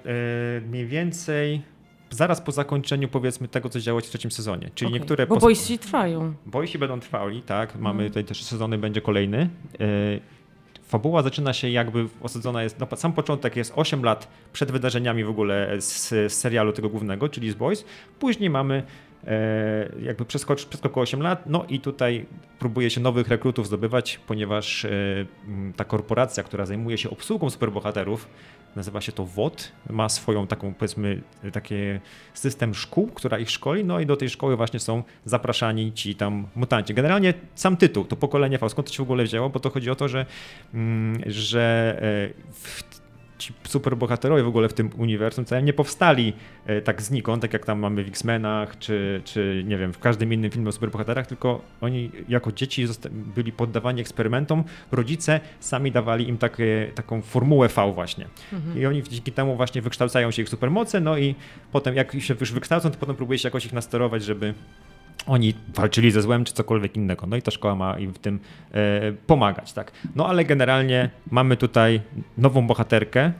[0.57, 1.61] y, mniej więcej
[2.09, 4.69] zaraz po zakończeniu powiedzmy tego, co działo się w trzecim sezonie.
[4.75, 5.27] Czyli Okej, niektóre...
[5.27, 6.33] Bo Boysi trwają.
[6.45, 7.75] Boysi będą trwali, tak.
[7.75, 8.09] Mamy Mhm.
[8.09, 9.49] tutaj też sezony, będzie kolejny.
[9.81, 10.19] Y,
[10.83, 15.29] Fabuła zaczyna się jakby osadzona jest, no sam początek jest 8 lat przed wydarzeniami w
[15.29, 17.85] ogóle z, z serialu tego głównego, czyli z Boys.
[18.19, 18.83] Później mamy
[20.01, 22.25] jakby przeskocz, przeskok o 8 lat, no i tutaj
[22.59, 24.89] próbuje się nowych rekrutów zdobywać, ponieważ e,
[25.75, 28.27] ta korporacja, która zajmuje się obsługą superbohaterów,
[28.75, 31.21] nazywa się to WOT, ma swoją taką powiedzmy
[31.53, 31.75] taki
[32.33, 36.47] system szkół, która ich szkoli, no i do tej szkoły właśnie są zapraszani ci tam
[36.55, 36.93] mutanci.
[36.93, 39.89] Generalnie sam tytuł, to pokolenie V, skąd to się w ogóle wzięło, bo to chodzi
[39.89, 40.25] o to, że,
[40.73, 42.90] mm, że e, w
[43.41, 46.33] ci superbohaterowie w ogóle w tym uniwersum całym nie powstali
[46.65, 50.33] e, tak znikąd, tak jak tam mamy w X-Menach, czy, czy nie wiem, w każdym
[50.33, 56.37] innym filmie o superbohaterach, tylko oni jako dzieci byli poddawani eksperymentom, rodzice sami dawali im
[56.37, 58.27] takie, taką formułę V właśnie.
[58.75, 61.35] I oni dzięki temu właśnie wykształcają się ich supermoce, no i
[61.71, 64.53] potem jak się już wykształcą, to potem próbuje się jakoś ich nastorować, żeby
[65.27, 67.27] oni walczyli ze złem czy cokolwiek innego.
[67.27, 68.39] No i ta szkoła ma im w tym
[68.71, 69.91] e, pomagać, tak.
[70.15, 72.01] No ale generalnie mamy tutaj
[72.37, 73.31] nową bohaterkę.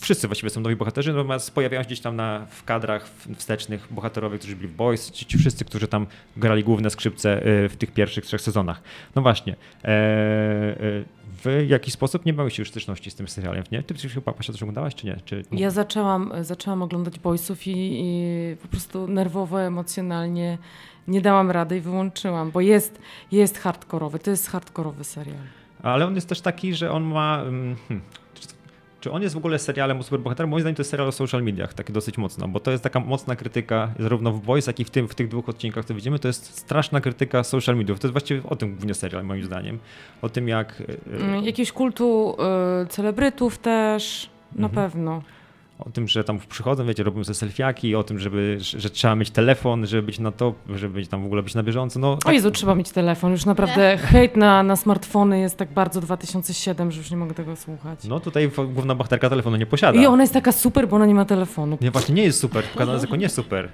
[0.00, 4.38] Wszyscy właściwie są nowi bohaterzy, natomiast pojawiają się gdzieś tam na, w kadrach wstecznych bohaterowie,
[4.38, 7.92] którzy byli w Boys, ci, ci wszyscy, którzy tam grali główne skrzypce e, w tych
[7.92, 8.82] pierwszych trzech sezonach.
[9.14, 9.52] No właśnie.
[9.84, 11.04] E, e,
[11.44, 13.82] w jakiś sposób nie miałeś już styczności z tym serialem, nie?
[13.82, 15.16] Ty chyba Pasia też oglądałaś, czy nie?
[15.24, 15.44] Czy...
[15.52, 20.58] Ja zaczęłam, zaczęłam oglądać Boysów i, i po prostu nerwowo, emocjonalnie
[21.08, 22.98] nie dałam rady i wyłączyłam, bo jest,
[23.32, 25.36] jest hardkorowy, to jest hardkorowy serial.
[25.82, 27.42] Ale on jest też taki, że on ma.
[27.42, 28.06] mm, Hmm,
[29.02, 30.50] czy, on jest w ogóle serialem o superbohaterach?
[30.50, 33.00] Moim zdaniem to jest serial o social mediach, taki dosyć mocno, bo to jest taka
[33.00, 36.18] mocna krytyka zarówno w Boys, jak i w, tym, w tych dwóch odcinkach, co widzimy.
[36.18, 38.00] To jest straszna krytyka social mediów.
[38.00, 39.78] To jest właściwie o tym głównie serial, moim zdaniem.
[40.22, 40.82] O tym, jak.
[41.42, 42.36] Jakiegoś kultu
[42.82, 44.90] y, celebrytów też, na Mhm.
[44.90, 45.22] pewno.
[45.86, 49.30] O tym, że tam przychodzą, wiecie, robią sobie selfiaki, o tym, żeby, że, trzeba mieć
[49.30, 52.00] telefon, żeby być na top, żeby być tam w ogóle być na bieżąco.
[52.00, 53.32] No, O Jezu, trzeba mieć telefon.
[53.32, 57.56] Już naprawdę hejt na, na smartfony jest tak bardzo 2007, że już nie mogę tego
[57.56, 58.04] słuchać.
[58.04, 60.00] no tutaj główna bohaterka telefonu nie posiada.
[60.02, 61.78] I ona jest taka super, bo ona nie ma telefonu.
[61.80, 63.68] Nie, właśnie nie jest super, pokazana jest jako nie super.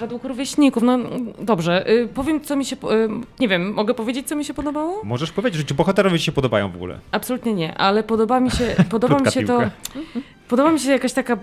[0.00, 0.98] Według rówieśników, no
[1.40, 1.90] dobrze.
[1.90, 2.76] Y, powiem, co mi się.
[2.76, 3.08] Y,
[3.40, 5.04] nie wiem, mogę powiedzieć, co mi się podobało?
[5.04, 6.98] Możesz powiedzieć, czy bohaterowie ci się podobają w ogóle?
[7.10, 9.60] Absolutnie nie, ale podoba mi się, podoba mi się to.
[10.48, 11.38] Podoba mi się jakaś taka y,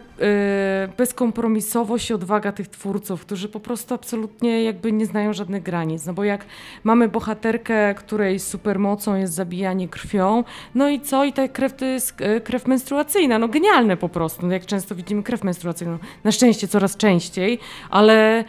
[0.97, 6.05] bezkompromisowość i odwaga tych twórców, którzy po prostu absolutnie jakby nie znają żadnych granic.
[6.05, 6.45] No bo jak
[6.83, 10.43] mamy bohaterkę, której supermocą jest zabijanie krwią,
[10.75, 11.25] no i co?
[11.25, 13.39] I ta krew to jest y, krew menstruacyjna.
[13.39, 14.47] No genialne po prostu.
[14.47, 15.97] No jak często widzimy krew menstruacyjną.
[16.23, 18.43] Na szczęście coraz częściej, ale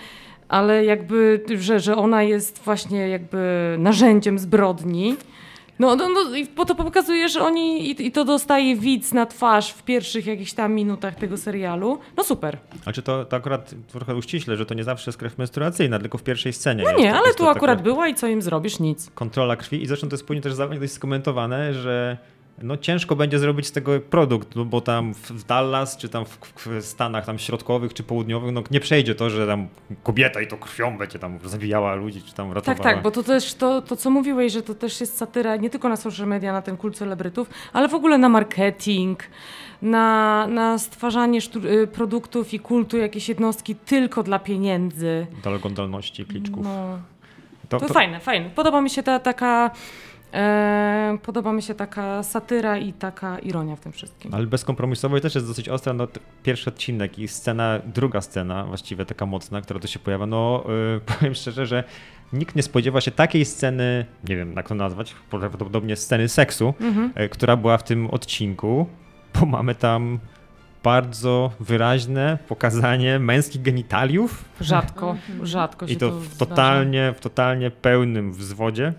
[0.48, 3.38] ale jakby, że, że ona jest właśnie jakby
[3.78, 5.16] narzędziem zbrodni.
[5.78, 6.20] No, no, no
[6.56, 10.52] bo to pokazuje, że oni i, i to dostaje widz na twarz w pierwszych jakichś
[10.52, 11.98] tam minutach tego serialu.
[12.16, 12.58] No super.
[12.84, 16.18] A czy to, to akurat trochę uściśle, że to nie zawsze jest krew menstruacyjna, tylko
[16.18, 16.84] w pierwszej scenie.
[16.84, 18.78] No nie, ale jest tu akurat była i co im zrobisz?
[18.80, 19.10] Nic.
[19.14, 22.18] Kontrola krwi i zresztą to jest później też dość skomentowane, że
[22.62, 26.38] no ciężko będzie zrobić z tego produkt, no bo tam w- Dallas, czy tam w,
[26.66, 29.68] w Stanach tam środkowych, czy południowych, no nie przejdzie to, że tam
[30.02, 32.84] kobieta i to krwią będzie tam zabijała ludzi, czy tam ratowała.
[32.84, 35.70] Tak, tak, bo to też to, to, co mówiłeś, że to też jest satyra nie
[35.70, 39.22] tylko na social media, na ten kult celebrytów, ale w ogóle na marketing,
[39.82, 41.38] na, na stwarzanie
[41.82, 45.26] y, produktów i kultu jakiejś jednostki tylko dla pieniędzy.
[45.44, 46.64] Do oglądalności kliczków.
[46.64, 46.98] No,
[47.68, 48.50] to, to, to- fajne, fajne.
[48.50, 49.70] Podoba mi się ta taka.
[50.34, 54.34] E, podoba mi się taka satyra i taka ironia w tym wszystkim.
[54.34, 55.92] Ale bezkompromisowo i też jest dosyć ostra.
[55.92, 56.08] No,
[56.42, 60.26] pierwszy odcinek i scena, druga scena, właściwie taka mocna, która tu się pojawia.
[60.26, 61.84] No, yy, powiem szczerze, że
[62.32, 67.12] nikt nie spodziewa się takiej sceny, nie wiem jak to nazwać, prawdopodobnie sceny seksu, Mhm.
[67.16, 68.86] yy, która była w tym odcinku,
[69.40, 70.18] bo mamy tam
[70.82, 76.38] bardzo wyraźne pokazanie męskich genitaliów Rzadko, rzadko się i to to w zdarza.
[76.38, 78.92] totalnie, w totalnie pełnym wzwodzie.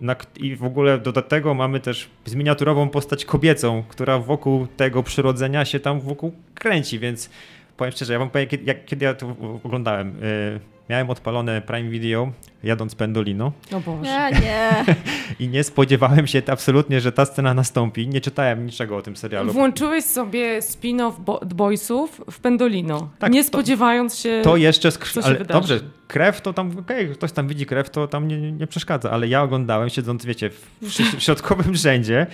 [0.00, 5.64] Na, I w ogóle do tego mamy też zminiaturową postać kobiecą, która wokół tego przyrodzenia
[5.64, 7.30] się tam wokół kręci, więc
[7.76, 10.14] powiem szczerze, ja wam powiem, kiedy, jak, kiedy ja to oglądałem.
[10.54, 13.52] Yy, miałem odpalone Prime Video, jadąc Pendolino.
[13.72, 14.10] O Boże.
[14.10, 14.84] Ja nie.
[15.46, 18.08] I nie spodziewałem się absolutnie, że ta scena nastąpi.
[18.08, 19.52] Nie czytałem niczego o tym serialu.
[19.52, 24.40] Włączyłeś sobie spin-off Bo Boysów w Pendolino, Tak, nie to- spodziewając się...
[24.44, 25.60] To jeszcze się ale wydarzy?
[25.60, 25.80] dobrze,
[26.12, 29.28] krew to tam, okej, ktoś tam widzi krew, to tam nie, nie- nie przeszkadza, ale
[29.28, 30.66] ja oglądałem siedząc, wiecie, w,
[31.18, 32.26] w, środkowym rzędzie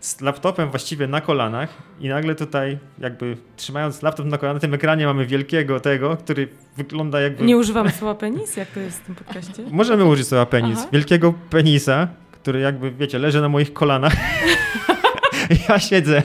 [0.00, 1.68] z laptopem właściwie na kolanach
[2.00, 6.48] i nagle tutaj jakby trzymając laptop na kolanach, na tym ekranie mamy wielkiego tego, który
[6.76, 7.44] wygląda jakby...
[7.44, 9.62] Nie używamy słowa penis, jak to jest w tym podcaście?
[9.70, 10.78] Możemy użyć słowa penis.
[10.80, 10.88] Aha.
[10.92, 14.12] Wielkiego penisa, który jakby, wiecie, leży na moich kolanach.
[15.68, 16.22] ja siedzę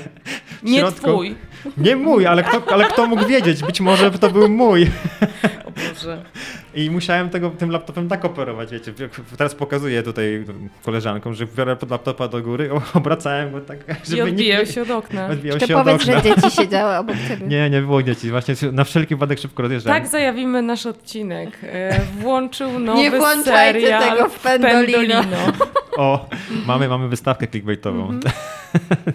[0.48, 1.08] w Nie środku.
[1.08, 1.36] twój.
[1.78, 3.64] Nie mój, ale kto, ale kto mógł wiedzieć?
[3.64, 4.92] Być może to był mój.
[5.76, 6.24] Boże.
[6.76, 8.94] I musiałem tego, tym laptopem tak operować, wiecie.
[9.38, 10.46] Teraz pokazuję tutaj
[10.86, 14.82] koleżankom, że biorę pod laptopa do góry, obracałem go tak, żeby I odbijał nikt się
[14.82, 15.28] od okna.
[15.28, 16.14] nie odbijał się od powiedz, okna.
[16.16, 17.48] że dzieci siedziały obok ciebie.
[17.48, 18.32] Nie, nie było dzieci.
[18.32, 20.02] Właśnie na wszelki wypadek szybko rozjeżdżałem.
[20.02, 21.58] Tak zajawimy nasz odcinek.
[21.64, 25.22] E, Włączył nowy Nie włączajcie serial tego w Pendolino.
[25.98, 26.30] O,
[26.66, 28.10] mamy, mamy wystawkę clickbaitową.
[28.10, 28.34] Mhm.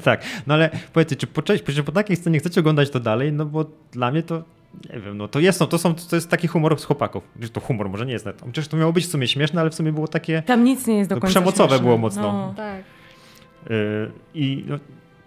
[0.05, 3.33] tak, no ale powiedzcie, czy po, czy po takiej scenie chcecie oglądać to dalej?
[3.33, 4.43] No bo dla mnie to,
[4.95, 7.25] nie wiem, no to jest, no, to, są, to jest taki humor z chłopaków.
[7.53, 9.75] To humor może nie jest, no, przecież to miało być w sumie śmieszne, ale w
[9.75, 11.85] sumie było takie Tam nic nie jest do końca przemocowe śmieszne.
[11.85, 12.23] było mocno.
[12.23, 12.55] No.
[12.57, 12.83] Tak.
[13.71, 14.79] yy, i no,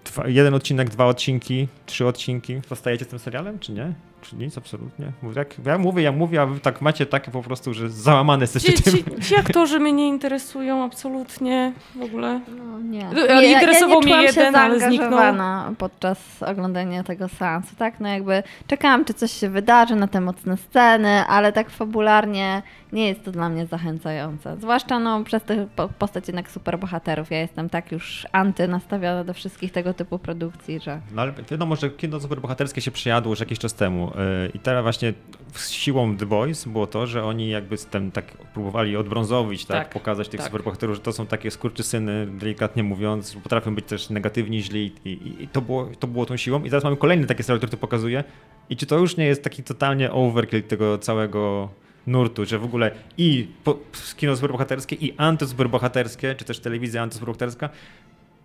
[0.05, 2.61] dwa, jeden odcinek, dwa odcinki, trzy odcinki.
[2.69, 3.93] Zostajecie z tym serialem, czy nie?
[4.21, 5.11] Czy nic, absolutnie?
[5.35, 8.73] Jak, ja mówię, ja mówię, a wy tak macie takie po prostu, że załamane jesteście
[8.73, 8.93] Ci, tym.
[8.93, 12.39] ci, ci aktorzy mnie nie interesują absolutnie w ogóle.
[12.57, 13.07] No, nie.
[13.07, 15.35] Ale interesował ja nie mnie jeden, się ale zniknął.
[15.77, 17.99] podczas oglądania tego seansu, tak?
[17.99, 22.61] No jakby czekałam, czy coś się wydarzy na te mocne sceny, ale tak fabularnie
[22.93, 24.57] nie jest to dla mnie zachęcające.
[24.57, 27.31] Zwłaszcza no, przez tę po- postać jednak superbohaterów.
[27.31, 31.01] Ja jestem tak już anty nastawiona do wszystkich tego typu produkcji, że...
[31.11, 34.83] No ale wiadomo, że kino superbohaterskie się przejadło już jakiś czas temu yy, i teraz
[34.83, 35.13] właśnie
[35.53, 39.77] z siłą The Boys było to, że oni jakby z tym tak próbowali odbrązowić, tak,
[39.77, 40.47] Tak, pokazać tych tak.
[40.47, 45.09] superbohaterów, że to są takie skurczysyny, delikatnie mówiąc, że potrafią być też negatywni, źli i,
[45.09, 47.71] i, i to, było, to było tą siłą i teraz mamy kolejny taki serial, który
[47.71, 48.23] to pokazuje
[48.69, 51.69] i czy to już nie jest taki totalnie overkill tego całego
[52.07, 53.79] nurtu, że w ogóle i po,
[54.17, 57.69] kino superbohaterskie i antysuperbohaterskie, czy też telewizja antysuperbohaterska,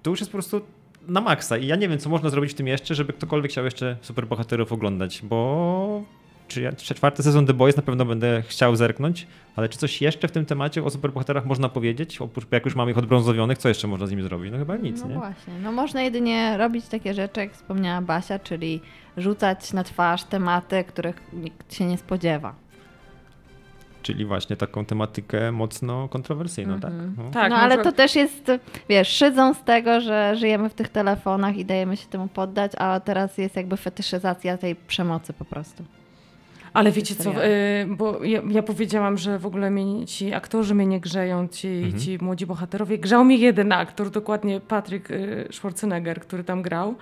[0.02, 0.60] to już jest po prostu
[1.08, 1.56] na maksa.
[1.56, 4.72] I ja nie wiem, co można zrobić w tym jeszcze, żeby ktokolwiek chciał jeszcze superbohaterów
[4.72, 6.04] oglądać, bo
[6.48, 10.28] czy ja, czwarty sezon The Boys na pewno będę chciał zerknąć, ale czy coś jeszcze
[10.28, 12.20] w tym temacie o superbohaterach można powiedzieć?
[12.20, 14.52] Oprócz, jak już mamy ich odbrązowionych, co jeszcze można z nimi zrobić?
[14.52, 15.14] No chyba nic, no nie?
[15.14, 15.54] właśnie.
[15.62, 18.80] No można jedynie robić takie rzeczy, jak wspomniała Basia, czyli
[19.16, 22.54] rzucać na twarz tematy, których nikt się nie spodziewa.
[24.06, 26.92] Czyli właśnie taką tematykę mocno kontrowersyjną, tak?
[27.16, 27.30] No.
[27.30, 28.50] Tak, no ale to też jest,
[28.88, 33.00] wiesz, szydzą z tego, że żyjemy w tych telefonach i dajemy się temu poddać, a
[33.00, 35.84] teraz jest jakby fetyszyzacja tej przemocy po prostu.
[36.72, 40.86] Ale wiecie co, y, bo ja, ja powiedziałam, że w ogóle mnie, ci aktorzy mnie
[40.86, 42.00] nie grzeją, ci, Mhm.
[42.00, 42.98] ci młodzi bohaterowie.
[42.98, 46.94] Grzał mnie jeden aktor, dokładnie Patryk y, Schwarzenegger, który tam grał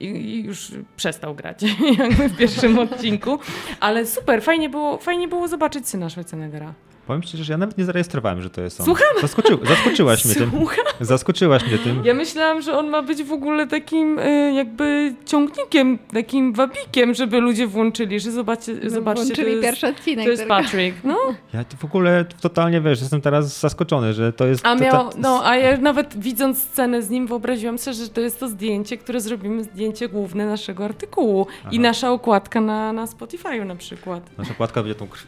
[0.00, 1.62] i, i już przestał grać
[1.98, 3.38] jakby w pierwszym odcinku.
[3.80, 6.74] Ale super, fajnie było, fajnie było zobaczyć syna Schwarzeneggera.
[7.06, 8.86] Powiem szczerze, że ja nawet nie zarejestrowałem, że to jest on.
[8.86, 9.06] Słucham?
[9.20, 10.50] Zaskoczy, zaskoczyłaś mnie tym.
[10.50, 10.84] Słucham?
[11.00, 12.02] Zaskoczyłaś mnie tym.
[12.04, 17.40] Ja myślałam, że on ma być w ogóle takim y, jakby ciągnikiem, takim wabikiem, żeby
[17.40, 20.24] ludzie włączyli, że zobaczcie, zobaczcie to Włączyli jest, pierwszy odcinek.
[20.24, 20.56] to jest tylko.
[20.56, 20.96] Patrick.
[21.04, 21.18] No.
[21.54, 24.66] Ja w ogóle totalnie, wiesz, jestem teraz zaskoczony, że to jest...
[24.66, 28.08] A to, miał, to, no, a ja nawet widząc scenę z nim wyobraziłam sobie, że
[28.08, 31.76] to jest to zdjęcie, które zrobimy, zdjęcie główne naszego artykułu i Aha.
[31.78, 34.30] nasza okładka na, na Spotify'u na przykład.
[34.38, 35.26] Nasza płatka będzie tą krw...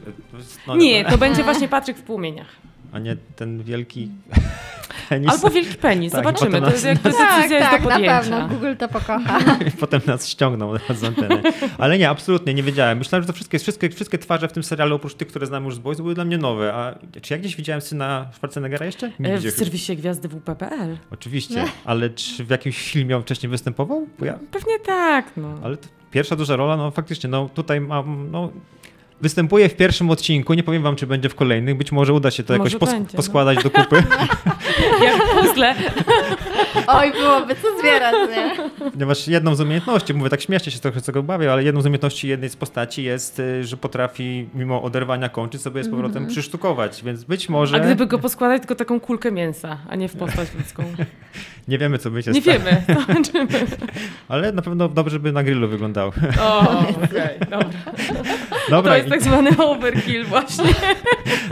[0.66, 2.48] no, Nie, no, to będzie właśnie Patryk w płomieniach.
[2.92, 4.09] A nie ten wielki
[5.09, 5.31] penis.
[5.31, 6.61] Albo wielki penis, Tak, zobaczymy.
[6.61, 8.20] To jest jakby Tak, decyzja jest tak, do na podjęcia.
[8.20, 8.48] pewno.
[8.48, 9.38] Google to pokocha.
[9.68, 11.42] I potem nas ściągną z anteny.
[11.79, 12.98] Ale nie, absolutnie nie wiedziałem.
[12.98, 15.74] Myślałem, że to wszystkie, wszystkie, wszystkie twarze w tym serialu, oprócz tych, które znam już
[15.74, 16.74] z Boys, były dla mnie nowe.
[16.74, 19.12] A czy ja gdzieś widziałem syna Schwarzeneggera jeszcze?
[19.20, 20.96] Nie E, W serwisie Gwiazdy WP.pl.
[21.11, 24.07] Oczywiście, ale czy w jakimś filmie on wcześniej występował?
[24.18, 25.59] Bo ja, Pewnie tak, no.
[25.64, 28.50] ale to pierwsza duża rola, no faktycznie, no tutaj mam, no
[29.20, 32.42] występuje w pierwszym odcinku, nie powiem wam, czy będzie w kolejnych, być może uda się
[32.42, 33.16] to Może jakoś pos- będzie, no.
[33.16, 34.02] poskładać do kupy.
[35.05, 35.74] Jak puzzle.
[36.87, 38.57] Oj, byłoby co zbierać, nie?
[38.90, 41.87] Ponieważ jedną z umiejętności, mówię tak śmiesznie się trochę z tego bawię, ale jedną z
[41.87, 47.02] umiejętności jednej z postaci jest, y, że potrafi mimo oderwania kończy sobie z powrotem przysztukować,
[47.05, 47.76] więc być może...
[47.76, 50.85] A gdyby go poskładać, tylko taką kulkę mięsa, a nie w postać ludzką.
[51.68, 52.83] Nie wiemy, co by się Nie stało, wiemy.
[53.07, 53.66] Zobaczymy.
[54.29, 56.12] ale na pewno dobrze by na grillu wyglądał.
[56.40, 56.61] O,
[57.04, 57.69] okej, dobra.
[58.71, 60.64] Dobra, To jest tak zwany overkill właśnie.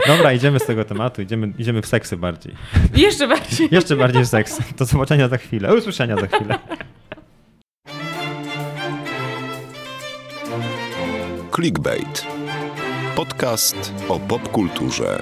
[0.07, 2.55] dobra, idziemy z tego tematu, idziemy, idziemy w seksy bardziej.
[2.95, 3.67] Jeszcze bardziej.
[3.71, 4.59] Jeszcze bardziej w seks.
[4.77, 6.59] Do zobaczenia za chwilę, usłyszenia za chwilę.
[11.55, 12.25] Clickbait.
[13.15, 15.19] Podcast o popkulturze.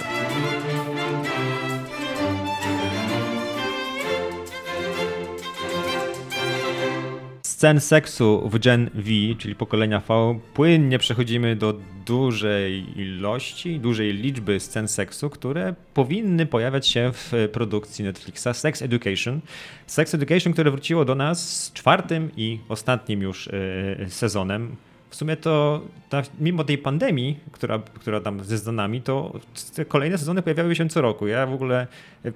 [7.64, 11.74] Scen seksu w Gen V, czyli pokolenia V, płynnie przechodzimy do
[12.06, 18.48] dużej ilości, dużej liczby scen seksu, które powinny pojawiać się w produkcji Netflixa.
[18.54, 19.42] Sex Education.
[19.88, 23.52] Sex Education, które wróciło do nas z czwartym i ostatnim już e,
[24.10, 24.76] sezonem.
[25.14, 29.34] W sumie to ta, mimo tej pandemii, która, która tam jest za nami, to
[29.88, 31.28] kolejne sezony pojawiały się co roku.
[31.28, 31.88] Ja w ogóle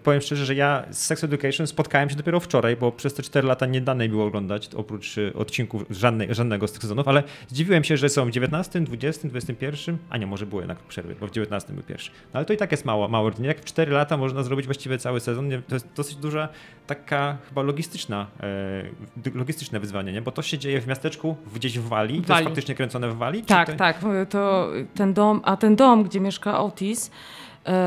[0.04, 3.48] powiem szczerze, że ja z Sex Education spotkałem się dopiero wczoraj, bo przez te 4
[3.48, 7.24] lata nie dane mi było oglądać oprócz e, odcinków żadnej, żadnego z tych sezonów, ale
[7.48, 11.28] zdziwiłem się, że są w 19, 20, 21, a nie, może było jednak przerwy, bo
[11.28, 12.12] w 19 był pierwszy.
[12.12, 13.32] No, ale to i tak jest mało, mało.
[13.42, 16.50] Jak w 4 lata można zrobić właściwie cały sezon, to jest dosyć duża
[16.88, 20.22] taka chyba logistyczna, e, logistyczne wyzwanie, nie?
[20.22, 22.67] bo to się dzieje w miasteczku, gdzieś w Walii, to jest Walii.
[22.68, 23.44] Faktycznie kręcone w Walii?
[23.44, 23.76] Tak, to...
[23.76, 24.00] tak.
[24.30, 27.12] To ten dom, a ten dom, gdzie mieszka Otis,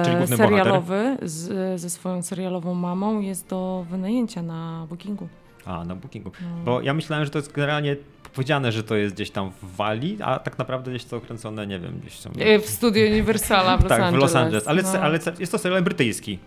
[0.05, 5.29] Czyli e, serialowy, z, ze swoją serialową mamą, jest do wynajęcia na bookingu.
[5.65, 6.33] A, na bookingu.
[6.41, 6.65] No.
[6.65, 7.97] Bo ja myślałem, że to jest generalnie
[8.35, 11.79] powiedziane, że to jest gdzieś tam w Walii, a tak naprawdę gdzieś to kręcone, nie
[11.79, 12.31] wiem, gdzieś są...
[12.39, 14.19] E, W studiu Universala w Los tak, Angeles.
[14.19, 14.69] w Los Angeles.
[14.69, 15.01] Ale, no.
[15.01, 16.39] ale jest to serial brytyjski.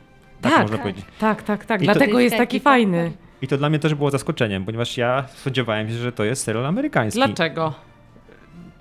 [0.41, 0.81] Tak, Tak, można tak.
[0.83, 1.05] powiedzieć.
[1.19, 1.81] Tak, tak, tak.
[1.81, 3.11] I to- Dlatego jest taki fajny.
[3.41, 6.65] I to dla mnie też było zaskoczeniem, ponieważ ja spodziewałem się, że to jest serial
[6.65, 7.19] amerykański.
[7.19, 7.73] Dlaczego?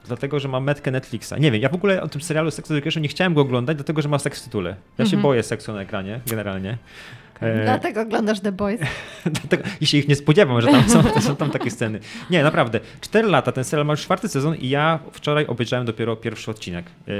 [0.06, 1.32] Dlatego, że ma metkę Netflixa.
[1.40, 4.02] Nie wiem, ja w ogóle o tym serialu Sex Education nie chciałem go oglądać, dlatego,
[4.02, 4.70] że ma seks w tytule.
[4.98, 5.22] Ja się Mhm.
[5.22, 6.78] boję seksu na ekranie, generalnie.
[7.40, 8.80] E, Dlatego oglądasz The Boys.
[9.24, 12.00] Dlatego, I się ich nie spodziewam, że tam są, są tam takie sceny.
[12.30, 12.80] Nie, naprawdę.
[13.00, 16.84] Cztery lata, ten serial ma już czwarty sezon i ja wczoraj obejrzałem dopiero pierwszy odcinek.
[17.06, 17.14] Yy,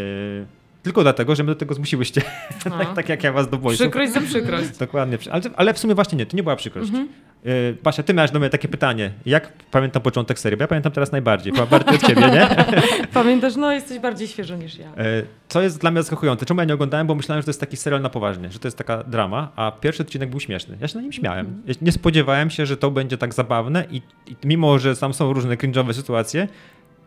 [0.83, 2.23] tylko dlatego, że mnie do tego zmusiłyście.
[2.79, 3.77] Tak, tak jak ja was do boju.
[3.79, 4.79] Przykrość za przykrość.
[4.79, 5.19] Dokładnie.
[5.31, 6.89] Ale, ale w sumie właśnie nie, to nie była przykrość.
[6.89, 7.09] Mhm.
[7.45, 9.13] Yy, Basia, ty miałaś do mnie takie pytanie.
[9.27, 10.57] Jak pamiętam początek serii?
[10.57, 11.53] Bo ja pamiętam teraz najbardziej.
[11.71, 12.49] Bardziej od ciebie, nie?
[13.15, 14.87] Pamiętasz, no jesteś bardziej świeżo niż ja.
[14.87, 16.47] E, Co jest dla mnie zaskakujące?
[16.47, 17.07] Czemu ja nie oglądałem?
[17.07, 19.73] Bo myślałem, że to jest taki serial na poważnie, że to jest taka drama, a
[19.81, 20.77] pierwszy odcinek był śmieszny.
[20.81, 21.63] Ja się na nim śmiałem.
[21.67, 25.33] Ja Nie spodziewałem się, że to będzie tak zabawne i, i mimo, że tam są
[25.33, 26.49] różne cringe'owe sytuacje,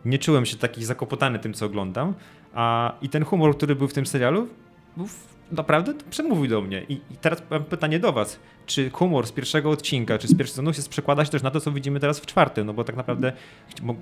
[0.06, 2.14] nie czułem się taki zakopotany tym, co oglądam.
[2.54, 4.48] A, I ten humor, który był w tym serialu,
[4.96, 5.06] był
[5.52, 6.82] naprawdę przemówił do mnie.
[6.88, 8.40] I, I teraz mam pytanie do was.
[8.66, 11.60] Czy humor z pierwszego odcinka, czy z pierwszego sezonu się przekłada się też na to,
[11.60, 12.66] co widzimy teraz w czwartym?
[12.66, 13.32] No bo tak naprawdę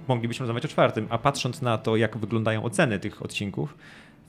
[0.08, 3.74] moglibyśmy rozmawiać o czwartym, a patrząc na to, jak wyglądają oceny tych odcinków,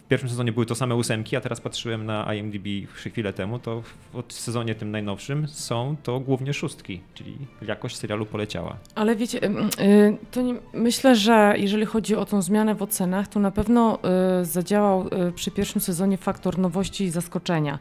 [0.06, 3.82] w pierwszym sezonie były to same ósemki, a teraz patrzyłem na IMDb chwilę temu, to
[4.28, 8.78] w sezonie tym najnowszym są to głównie szóstki, czyli jakość serialu poleciała.
[8.96, 13.40] Ale wiecie, y, to nie, myślę, że jeżeli chodzi o tą zmianę w ocenach, to
[13.40, 14.00] na pewno
[14.42, 17.80] y, zadziałał y, przy pierwszym sezonie faktor nowości i zaskoczenia.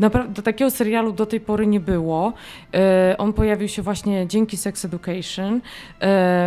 [0.00, 2.32] Napra- do takiego serialu do tej pory nie było.
[3.18, 5.60] On pojawił się właśnie dzięki Sex Education,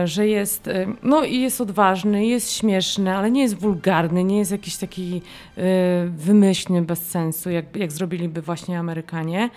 [0.06, 0.70] że jest,
[1.04, 5.19] no i jest odważny, jest śmieszny, ale nie jest wulgarny, nie jest jakiś taki
[5.58, 5.62] y,
[6.10, 9.50] wymyślny, bez sensu, jak, jak zrobiliby właśnie Amerykanie.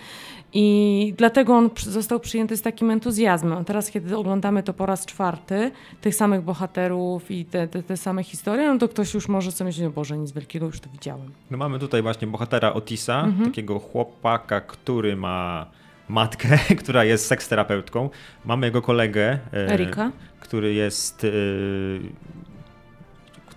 [0.54, 3.58] I dlatego on został przyjęty z takim entuzjazmem.
[3.58, 7.96] A teraz, kiedy oglądamy to po raz czwarty, tych samych bohaterów i te, te, te
[7.96, 10.90] same historie, no to ktoś już może sobie myśleć, "O Boże, nic wielkiego, już to
[10.90, 11.30] widziałem.
[11.50, 13.44] No mamy tutaj właśnie bohatera Otisa, Mhm.
[13.50, 15.66] takiego chłopaka, który ma
[16.08, 18.10] matkę, która jest seksterapeutką.
[18.44, 20.12] Mamy jego kolegę, e, Erika?
[20.40, 21.26] który jest.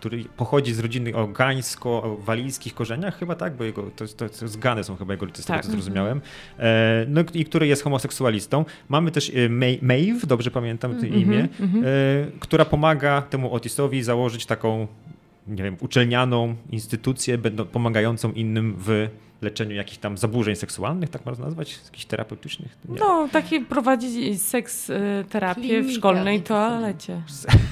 [0.05, 4.57] Który pochodzi z rodziny o gańsko-walijskich korzeniach, chyba tak, bo jego, to, to, to z
[4.57, 5.65] Gany są chyba jego rodzice, z tego Tak.
[5.65, 6.21] co zrozumiałem.
[6.59, 8.65] E, no i który jest homoseksualistą.
[8.89, 11.83] Mamy też e, May, Maeve, dobrze pamiętam to Mhm, imię, mhm.
[11.85, 11.87] e,
[12.39, 14.87] która pomaga temu Otisowi założyć taką,
[15.47, 19.07] nie wiem, uczelnianą instytucję będą, pomagającą innym w
[19.41, 22.77] leczeniu jakichś tam zaburzeń seksualnych, tak można nazwać, jakichś terapeutycznych.
[22.89, 22.99] Nie.
[22.99, 27.21] No, taki prowadzi seks y, terapię w szkolnej toalecie.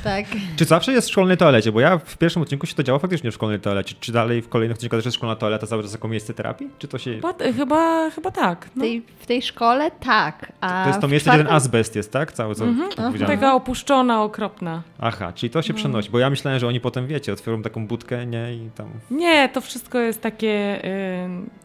[0.04, 0.26] Tak.
[0.58, 1.72] Czy zawsze jest w szkolnej toalecie?
[1.72, 3.96] Bo ja w pierwszym odcinku się to działo faktycznie w szkolnej toalecie.
[4.00, 6.70] Czy dalej w kolejnych odcinkach też jest szkolna toaleta cały czas jako miejsce terapii?
[6.80, 7.14] Czy to się...
[7.16, 8.66] Chyba, chyba, chyba tak.
[8.66, 8.82] W No.
[8.82, 10.52] tej, w tej szkole tak.
[10.62, 12.32] A To jest to w miejsce, gdzie ten czwartym- azbest jest, tak?
[12.32, 13.20] Cały, co Mhm.
[13.28, 14.82] Taka opuszczona, okropna.
[15.00, 15.64] Aha, czyli to No.
[15.64, 16.10] się przenosi.
[16.10, 18.54] Bo ja myślałem, że oni potem, wiecie, otworzą taką budkę, nie?
[18.56, 18.90] I tam...
[19.12, 20.86] Nie, to wszystko jest takie.
[20.86, 21.63] y,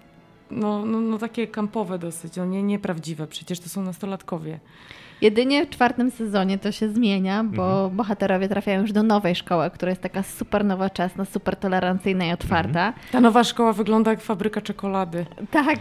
[0.50, 4.60] no, no, no takie kampowe dosyć, no nie, nieprawdziwe, przecież to są nastolatkowie.
[5.20, 7.96] Jedynie w czwartym sezonie to się zmienia, bo Mhm.
[7.96, 12.86] bohaterowie trafiają już do nowej szkoły, która jest taka super nowoczesna, super tolerancyjna i otwarta.
[12.86, 12.94] Mhm.
[13.12, 15.26] Ta nowa szkoła wygląda jak fabryka czekolady.
[15.50, 15.78] Tak,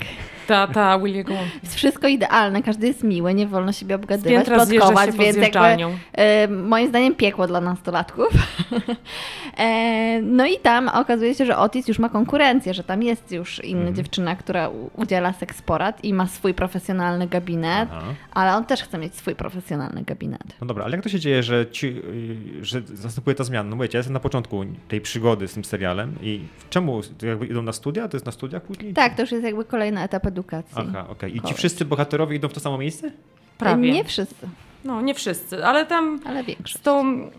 [0.48, 1.34] Ta, ta Williego.
[1.64, 5.96] jest wszystko idealne, każdy jest miły, nie wolno siebie obgadywać, plotkować, się pod więc jakby.
[6.14, 8.28] E, moim zdaniem piekło dla nastolatków.
[9.58, 13.64] e, no i tam okazuje się, że Otis już ma konkurencję, że tam jest już
[13.64, 13.96] inna Mhm.
[13.96, 18.06] dziewczyna, która udziela seksporad i ma swój profesjonalny gabinet, Aha.
[18.34, 20.44] ale on też chce mieć swój profesjonalny gabinet.
[20.62, 23.70] No dobra, ale jak to się dzieje, że, ci, y, że następuje ta zmiana?
[23.70, 27.62] No wiecie, ja jestem na początku tej przygody z tym serialem i czemu jakby idą
[27.62, 28.08] na studia?
[28.08, 28.94] To jest na studiach później?
[28.94, 30.76] Tak, to już jest jakby kolejny etap edukacji.
[30.90, 31.38] Aha, okej.
[31.38, 33.12] I ci wszyscy bohaterowie idą w to samo miejsce?
[33.58, 33.92] Prawie.
[33.92, 34.48] Nie wszyscy,
[34.84, 36.84] No, nie wszyscy, ale tam ale z większość.
[36.84, 37.30] tą,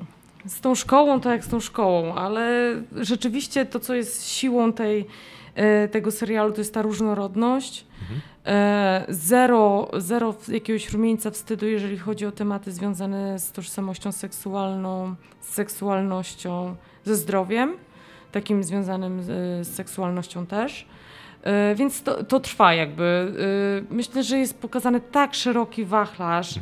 [0.46, 5.06] z tą szkołą to jak z tą szkołą, ale rzeczywiście to, co jest siłą tej,
[5.54, 7.84] e, tego serialu, to jest ta różnorodność.
[8.46, 15.48] E, Zero, zero jakiegoś rumieńca wstydu, jeżeli chodzi o tematy związane z tożsamością seksualną, z
[15.54, 17.72] seksualnością, ze zdrowiem,
[18.32, 20.86] takim związanym z, seksualnością też.
[21.42, 23.32] E, Więc to, to trwa jakby.
[23.90, 26.54] E, Myślę, że jest pokazany tak szeroki wachlarz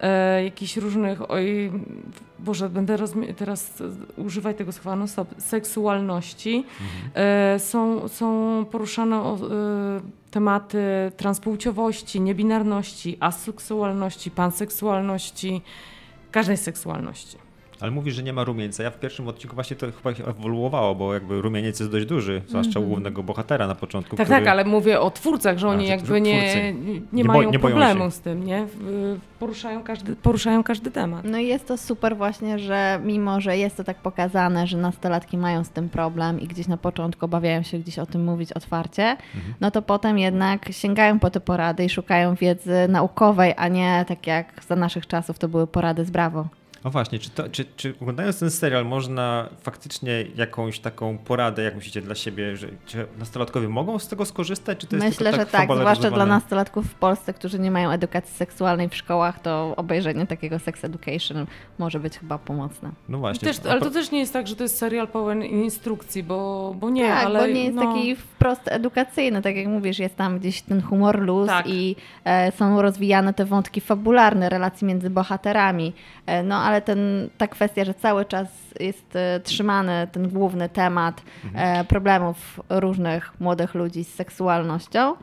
[0.00, 1.72] e, jakichś różnych, oj,
[2.38, 2.98] Boże, będę
[3.36, 6.64] teraz e, używać tego słowa, no stop, seksualności.
[7.14, 10.78] E, Są, są poruszane o, e, tematy
[11.16, 15.62] transpłciowości, niebinarności, aseksualności, panseksualności,
[16.30, 17.45] każdej seksualności.
[17.80, 18.82] Ale mówisz, że nie ma rumieńca.
[18.82, 22.80] Ja w pierwszym odcinku właśnie to chyba ewoluowało, bo jakby rumieniec jest dość duży, zwłaszcza
[22.80, 24.16] u głównego bohatera na początku.
[24.16, 24.40] Tak, który...
[24.40, 28.04] tak, ale mówię o twórcach, że oni że jakby nie, nie, nie mają nie problemu
[28.04, 28.10] się.
[28.10, 28.66] z tym, nie?
[29.38, 31.24] Poruszają każdy, poruszają każdy temat.
[31.24, 35.38] No i jest to super właśnie, że mimo, że jest to tak pokazane, że nastolatki
[35.38, 39.16] mają z tym problem i gdzieś na początku obawiają się gdzieś o tym mówić otwarcie,
[39.60, 44.26] no to potem jednak sięgają po te porady i szukają wiedzy naukowej, a nie tak
[44.26, 46.48] jak za naszych czasów to były porady z Brawo.
[46.86, 51.74] No właśnie, czy, to, czy, czy oglądając ten serial można faktycznie jakąś taką poradę, jak
[51.74, 54.78] myślicie, dla siebie, że czy nastolatkowie mogą z tego skorzystać?
[54.78, 57.70] Czy to jest Myślę, tylko że tak, tak, zwłaszcza dla nastolatków w Polsce, którzy nie
[57.70, 61.46] mają edukacji seksualnej w szkołach, to obejrzenie takiego sex education
[61.78, 62.90] może być chyba pomocne.
[63.08, 63.48] No właśnie.
[63.48, 66.90] Też, ale to też nie jest tak, że to jest serial pełen instrukcji, bo, bo
[66.90, 70.38] nie, tak, ale bo nie jest no, taki wprost edukacyjny, tak jak mówisz, jest tam
[70.38, 71.66] gdzieś ten humor luz Tak.
[71.66, 75.92] i e, są rozwijane te wątki fabularne, relacji między bohaterami.
[76.26, 78.48] E, no ale ten, ta kwestia, że cały czas
[78.80, 81.80] jest e, trzymany ten główny temat Mhm.
[81.80, 85.14] e, problemów różnych młodych ludzi z seksualnością,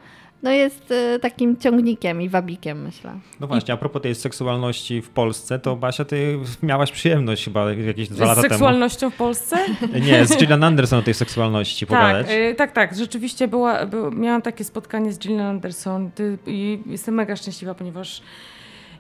[0.43, 3.11] no jest e, takim ciągnikiem i wabikiem, myślę.
[3.39, 8.09] No właśnie, a propos tej seksualności w Polsce, to Basia, ty miałaś przyjemność chyba jakieś
[8.09, 9.57] dwa z lata seksualnością w Polsce?
[9.79, 9.93] temu.
[10.07, 12.27] Nie, z Gillian Anderson o tej seksualności tak, pogadać.
[12.51, 12.95] y, tak, tak.
[12.95, 18.21] Rzeczywiście była, by, miałam takie spotkanie z Gillian Anderson ty, i jestem mega szczęśliwa, ponieważ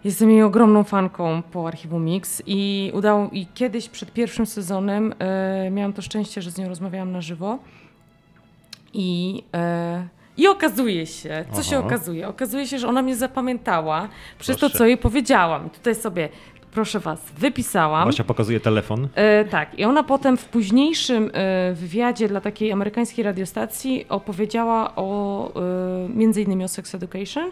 [0.03, 5.13] jestem jej ogromną fanką po archiwum Mix i udało i kiedyś przed pierwszym sezonem
[5.67, 7.59] y, miałam to szczęście, że z nią rozmawiałam na żywo
[8.93, 11.87] i y, i okazuje się, co się Aha.
[11.87, 12.27] okazuje?
[12.27, 14.73] Okazuje się, że ona mnie zapamiętała przez Proszę.
[14.73, 15.69] to, co jej powiedziałam.
[15.69, 16.29] Tutaj sobie,
[16.73, 18.05] proszę was, wypisałam.
[18.05, 19.07] Basia pokazuje telefon.
[19.15, 25.51] E, tak, i ona potem w późniejszym e, wywiadzie dla takiej amerykańskiej radiostacji opowiedziała o
[25.55, 27.51] e, między innymi o Sex Education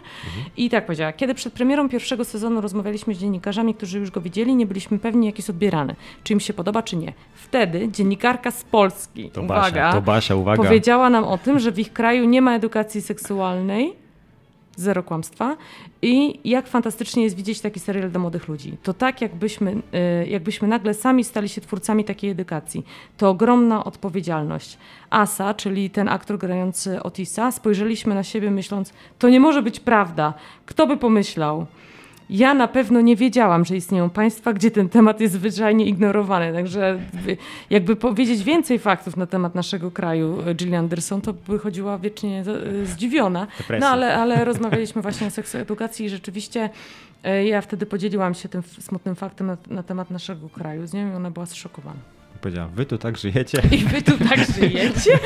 [0.56, 4.56] i tak powiedziała, kiedy przed premierą pierwszego sezonu rozmawialiśmy z dziennikarzami, którzy już go widzieli,
[4.56, 5.94] nie byliśmy pewni jak jest odbierany,
[6.24, 7.12] czy im się podoba, czy nie.
[7.34, 10.62] Wtedy dziennikarka z Polski, To uwaga, Basia, to Basia, uwaga.
[10.62, 14.01] powiedziała nam o tym, że w ich kraju nie ma edukacji seksualnej,
[14.76, 15.56] zero kłamstwa
[16.02, 18.76] i jak fantastycznie jest widzieć taki serial dla młodych ludzi.
[18.82, 19.82] To tak, jakbyśmy,
[20.22, 22.84] y, jakbyśmy nagle sami stali się twórcami takiej edukacji.
[23.16, 24.78] To ogromna odpowiedzialność.
[25.10, 30.34] Asa, czyli ten aktor grający Otisa, spojrzeliśmy na siebie myśląc, to nie może być prawda.
[30.66, 31.66] Kto by pomyślał?
[32.30, 36.52] Ja na pewno nie wiedziałam, że istnieją państwa, gdzie ten temat jest zwyczajnie ignorowany.
[36.52, 36.98] Także
[37.70, 42.44] jakby powiedzieć więcej faktów na temat naszego kraju e, Gillian Anderson, to by chodziła wiecznie
[42.44, 43.46] z- zdziwiona.
[43.80, 46.70] No ale, ale rozmawialiśmy właśnie o seksuedukacji i rzeczywiście
[47.24, 51.12] e, ja wtedy podzieliłam się tym smutnym faktem na, na temat naszego kraju z nią
[51.12, 52.00] i ona była zszokowana.
[52.42, 53.62] Powiedziała, wy tu tak żyjecie?
[53.70, 55.18] I wy tu tak żyjecie?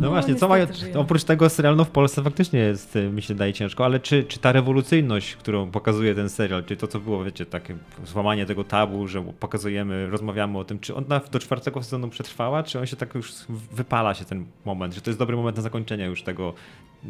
[0.00, 0.98] No właśnie, co mają, żyjemy.
[0.98, 4.24] oprócz tego serialu no w Polsce faktycznie jest, y, mi się daje ciężko, ale czy,
[4.24, 8.64] czy ta rewolucyjność, którą pokazuje ten serial, czy to co było, wiecie, takie złamanie tego
[8.64, 12.96] tabu, że pokazujemy, rozmawiamy o tym, czy ona do czwartego sezonu przetrwała, czy on się
[12.96, 13.32] tak już
[13.72, 16.54] wypala się ten moment, że to jest dobry moment na zakończenie już tego,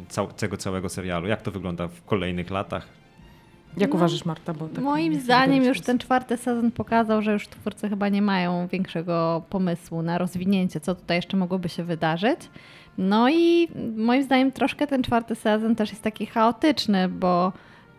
[0.08, 1.28] cał, tego całego serialu.
[1.28, 3.07] Jak to wygląda w kolejnych latach?
[3.76, 4.54] Jak No, uważasz, Marta?
[4.54, 8.66] Bo tak Moim zdaniem już ten czwarty sezon pokazał, że już twórcy chyba nie mają
[8.66, 12.40] większego pomysłu na rozwinięcie, co tutaj jeszcze mogłoby się wydarzyć.
[12.98, 17.52] No i moim zdaniem troszkę ten czwarty sezon też jest taki chaotyczny, bo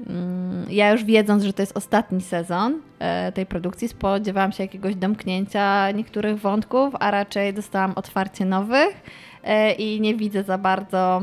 [0.07, 4.95] mm, ja już wiedząc, że to jest ostatni sezon e, tej produkcji, spodziewałam się jakiegoś
[4.95, 9.01] domknięcia niektórych wątków, a raczej dostałam otwarcie nowych
[9.43, 11.22] e, i nie widzę za bardzo,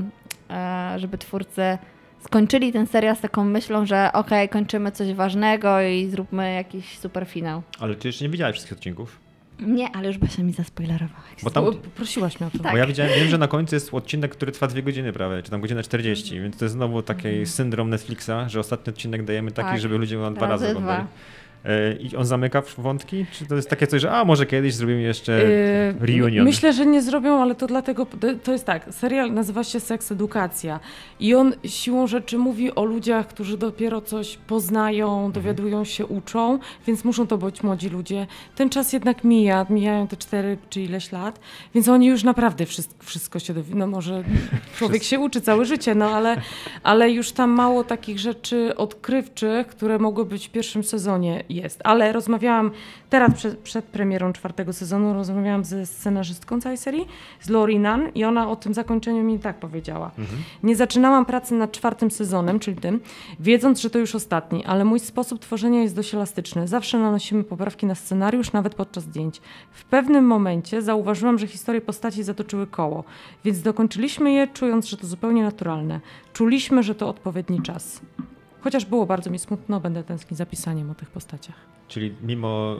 [0.51, 1.79] e, żeby twórcy
[2.27, 6.99] skończyli ten serial z taką myślą, że okej, okay, kończymy coś ważnego i zróbmy jakiś
[6.99, 7.63] super finał.
[7.81, 9.27] Ale ty jeszcze nie widziałeś wszystkich odcinków?
[9.61, 11.23] Nie, ale już Basia mi zaspoilerowała.
[11.43, 11.65] Bo tam...
[11.95, 12.59] Prosiłaś mnie o to.
[12.59, 12.73] Tak.
[12.73, 15.51] Bo ja widziałem, wiem, że na końcu jest odcinek, który trwa dwie godziny prawie, czy
[15.51, 16.43] tam godzinę 40, mm.
[16.43, 17.47] więc to jest znowu taki mm.
[17.47, 19.81] syndrom Netflixa, że ostatni odcinek dajemy taki, tak.
[19.81, 21.03] żeby ludzie go dwa razy oglądali.
[21.03, 21.07] E,
[22.01, 23.27] I on zamyka wątki?
[23.33, 26.45] Czy to jest takie coś, że a może kiedyś zrobimy jeszcze yy, reunion?
[26.45, 28.07] Myślę, że nie zrobią, ale to dlatego,
[28.45, 30.81] to jest tak, serial nazywa się Seks Edukacja
[31.21, 35.33] i on siłą rzeczy mówi o ludziach, którzy dopiero coś poznają, mhm.
[35.33, 38.27] dowiadują się, uczą, więc muszą to być młodzi ludzie.
[38.55, 41.41] Ten czas jednak mija, mijają te cztery czy ileś lat,
[41.75, 43.77] więc oni już naprawdę wszystko, wszystko się dowiedzą.
[43.79, 44.25] No może
[44.79, 46.41] człowiek się uczy całe życie, no ale,
[46.83, 51.81] ale już tam mało takich rzeczy odkrywczych, które mogły być w pierwszym sezonie jest.
[51.85, 52.71] Ale rozmawiałam
[53.11, 57.07] teraz przed, przed, premierą czwartego sezonu, rozmawiałam ze scenarzystką całej serii,
[57.41, 60.11] z Lori Nunn i ona o tym zakończeniu mi tak powiedziała.
[60.19, 60.39] Mhm.
[60.63, 63.01] Nie zaczynałam pracy nad czwartym sezonem, czyli tym,
[63.41, 66.69] wiedząc, że to już ostatni, ale mój sposób tworzenia jest dość elastyczny.
[66.69, 69.41] Zawsze nanosimy poprawki na scenariusz, nawet podczas zdjęć.
[69.71, 73.05] W pewnym momencie zauważyłam, że historie postaci zatoczyły koło,
[73.45, 76.01] więc dokończyliśmy je, czując, że to zupełnie naturalne.
[76.33, 78.01] Czuliśmy, że to odpowiedni czas.
[78.67, 81.76] Chociaż było bardzo mi smutno, będę tęsknić za pisaniem o tych postaciach.
[81.89, 82.77] Czyli mimo,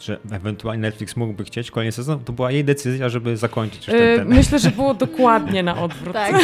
[0.00, 4.08] że ewentualnie Netflix mógłby chcieć kolejny sezon, to była jej decyzja, żeby zakończyć już ten,
[4.08, 4.28] yy, ten.
[4.28, 6.12] Myślę, że było dokładnie na odwrót.
[6.12, 6.34] tak.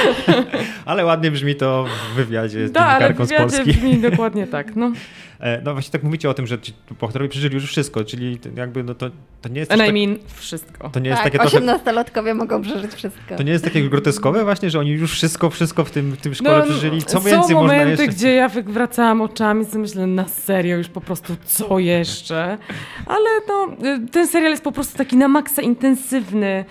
[0.84, 3.72] ale ładnie brzmi to w wywiadzie z da, dziennikarką z Polski.
[3.72, 4.76] brzmi dokładnie tak.
[4.76, 4.92] No.
[5.40, 8.84] E, no właśnie tak mówicie o tym, że ci bohaterowie przeżyli już wszystko, czyli jakby
[8.84, 9.10] no to,
[9.42, 9.72] to nie jest...
[9.72, 10.90] And I mean wszystko.
[10.90, 13.36] To nie jest tak, takie 18-latkowie mogą przeżyć wszystko.
[13.36, 16.34] To nie jest takie groteskowe właśnie, że oni już wszystko, wszystko w tym, w tym
[16.34, 18.08] szkole no, przeżyli, co więcej można momenty, jeszcze...
[18.08, 22.58] gdzie ja wracałam oczami i myślę, na serio już po prostu co jeszcze?
[23.06, 23.68] Ale no,
[24.12, 26.64] ten serial jest po prostu taki na maksa intensywny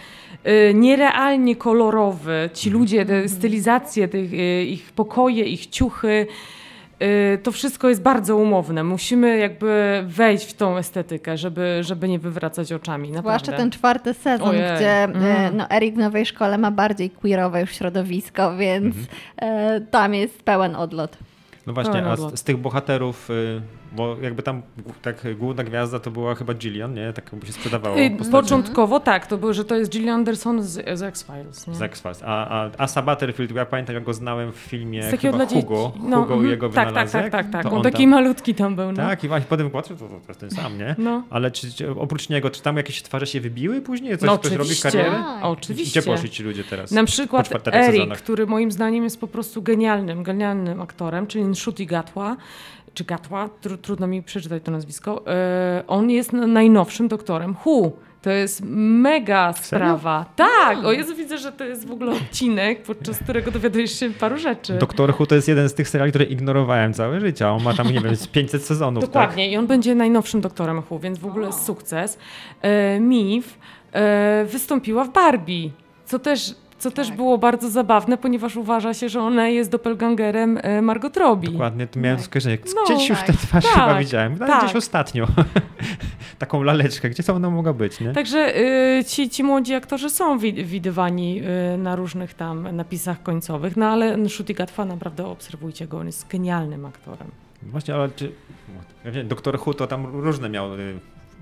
[0.47, 2.49] y, nierealnie kolorowy.
[2.53, 6.27] Ci ludzie, te stylizacje, tych, y, ich pokoje, ich ciuchy,
[7.01, 8.83] Y, to wszystko jest bardzo umowne.
[8.83, 13.11] Musimy jakby wejść w tą estetykę, żeby, żeby nie wywracać oczami.
[13.11, 13.39] Naprawdę.
[13.39, 14.75] Zwłaszcza ten czwarty sezon, Ojej.
[14.75, 15.57] gdzie mm.
[15.57, 18.95] no, Erik w nowej szkole ma bardziej queerowe już środowisko, więc
[19.37, 19.87] mm.
[19.87, 21.17] tam jest pełen odlot.
[21.67, 23.29] No właśnie, a z, z tych bohaterów
[23.91, 24.61] bo jakby tam
[25.01, 27.13] tak główna gwiazda to była chyba Gillian, nie?
[27.13, 27.95] Tak jakby się sprzedawało.
[28.31, 31.65] Początkowo tak, to było, że to jest Gillian Anderson z, z X-Files.
[31.71, 32.23] Z X-Files.
[32.25, 36.21] A, a Asa Butterfield, ja pamiętam jak go znałem w filmie z chyba Hugo, no,
[36.21, 36.51] Hugo i mhm.
[36.51, 37.65] jego tak, tak, tak, tak, tak.
[37.65, 38.91] On, on taki tam, malutki tam był.
[38.91, 38.95] No.
[38.97, 40.95] Tak, i właśnie potem patrzę, to, to, jest ten sam, nie?
[40.97, 41.23] No.
[41.29, 44.17] Ale czy, czy, oprócz niego, czy tam jakieś twarze się wybiły później?
[44.17, 45.11] Coś, no, ktoś robi karierę?
[45.11, 45.45] Tak.
[45.45, 46.01] Oczywiście.
[46.01, 46.91] Gdzie poszli ci ludzie teraz?
[46.91, 52.37] Na przykład Eric, który moim zdaniem jest po prostu genialnym, genialnym aktorem, czyli Nshuti Gatwa
[52.93, 57.93] czy Gatwa, tr trudno mi przeczytać to nazwisko, yy, on jest najnowszym doktorem Hu.
[58.21, 60.25] To jest mega sprawa.
[60.35, 64.37] Tak, o Jezu, widzę, że to jest w ogóle odcinek, podczas którego dowiadujesz się paru
[64.37, 64.73] rzeczy.
[64.73, 67.47] Doktor Hu to jest jeden z tych seriali, które ignorowałem całe życie.
[67.47, 69.03] On ma tam, nie wiem, 500 sezonów.
[69.03, 69.09] Tak?
[69.09, 69.53] Dokładnie tak?
[69.53, 72.17] i on będzie najnowszym doktorem Hu, więc w ogóle jest sukces.
[72.61, 73.57] E, Mif
[73.93, 75.69] e, wystąpiła w Barbie,
[76.05, 77.15] co też co też tak.
[77.15, 81.51] było bardzo zabawne, ponieważ uważa się, że ona jest doppelgangerem e, Margot Robbie.
[81.51, 82.25] Dokładnie, to miałem tak.
[82.25, 82.57] skojarzenie.
[82.75, 83.27] No, gdzieś już tak.
[83.27, 83.73] tę twarz tak.
[83.73, 84.37] chyba widziałem.
[84.37, 84.63] Tak.
[84.63, 85.27] Gdzieś ostatnio.
[86.39, 87.09] Taką laleczkę.
[87.09, 88.13] Gdzie to ona mogła być, nie?
[88.13, 88.57] Także
[88.99, 91.41] y, ci, ci młodzi aktorzy są wi widywani
[91.73, 96.27] y, na różnych tam napisach końcowych, no ale Nshoti Gatwa naprawdę obserwujcie go, on jest
[96.27, 97.27] genialnym aktorem.
[97.63, 98.31] Właśnie, ale czy...
[99.25, 100.69] Doktor Hu to tam różne miał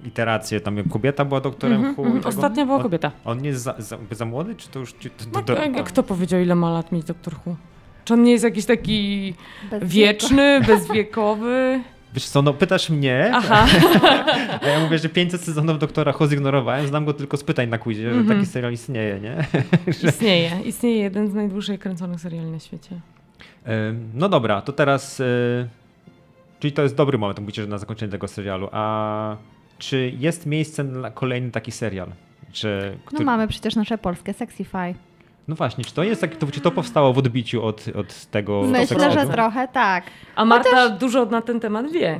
[0.05, 3.11] iteracje, tam kobieta była doktorem mm -hmm, Ostatnia była kobieta.
[3.25, 4.95] On, on nie jest za, za, za, młody, czy to już...
[4.95, 7.55] Czy to, to, to, no, kto powiedział, ile ma lat mieć doktor Hu?
[8.05, 9.33] Czy on nie jest jakiś taki
[9.81, 11.81] wieczny, bezwiekowy?
[12.13, 13.67] Wiesz co, no pytasz mnie, Aha.
[14.63, 17.77] a ja mówię, że 500 sezonów doktora Ho zignorowałem, znam go tylko z pytań na
[17.77, 18.15] quizie, mm -hmm.
[18.15, 18.39] że mhm.
[18.39, 19.45] taki serial istnieje, nie?
[20.09, 22.99] Istnieje, istnieje jeden z najdłużej kręconych seriali na świecie.
[24.13, 25.23] No dobra, to teraz, e,
[26.59, 29.37] czyli to jest dobry moment, mówicie, że na zakończenie tego serialu, a
[29.77, 32.07] czy jest miejsce na kolejny taki serial?
[32.51, 33.25] Czy, no który...
[33.25, 34.93] No mamy przecież nasze polskie Sexify.
[35.47, 38.61] No właśnie, czy to jest tak, to, czy to powstało w odbiciu od, od tego
[38.61, 40.03] Myślę, że trochę tak.
[40.35, 40.99] A Marta Chociaż...
[40.99, 42.19] dużo na ten temat wie.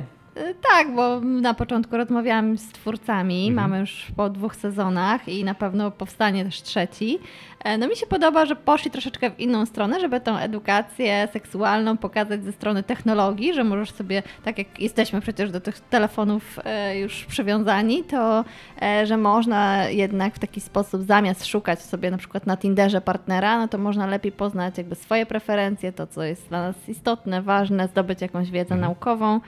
[0.70, 3.54] Tak, bo na początku rozmawiałam z twórcami, Mhm.
[3.70, 7.18] mamy już po dwóch sezonach i na pewno powstanie też trzeci.
[7.64, 11.96] E, No mi się podoba, że poszli troszeczkę w inną stronę, żeby tą edukację seksualną
[11.96, 16.98] pokazać ze strony technologii, że możesz sobie, tak jak jesteśmy przecież do tych telefonów e,
[16.98, 18.44] już przywiązani, to
[18.82, 23.58] e, że można jednak w taki sposób zamiast szukać sobie na przykład na Tinderze partnera,
[23.58, 27.88] no to można lepiej poznać jakby swoje preferencje, to co jest dla nas istotne, ważne,
[27.88, 28.80] zdobyć jakąś wiedzę Mhm.
[28.80, 29.40] naukową.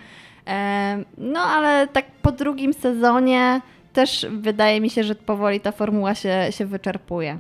[1.19, 3.61] No ale tak po drugim sezonie
[3.93, 7.39] też wydaje mi się, że powoli ta formuła się, się wyczerpuje.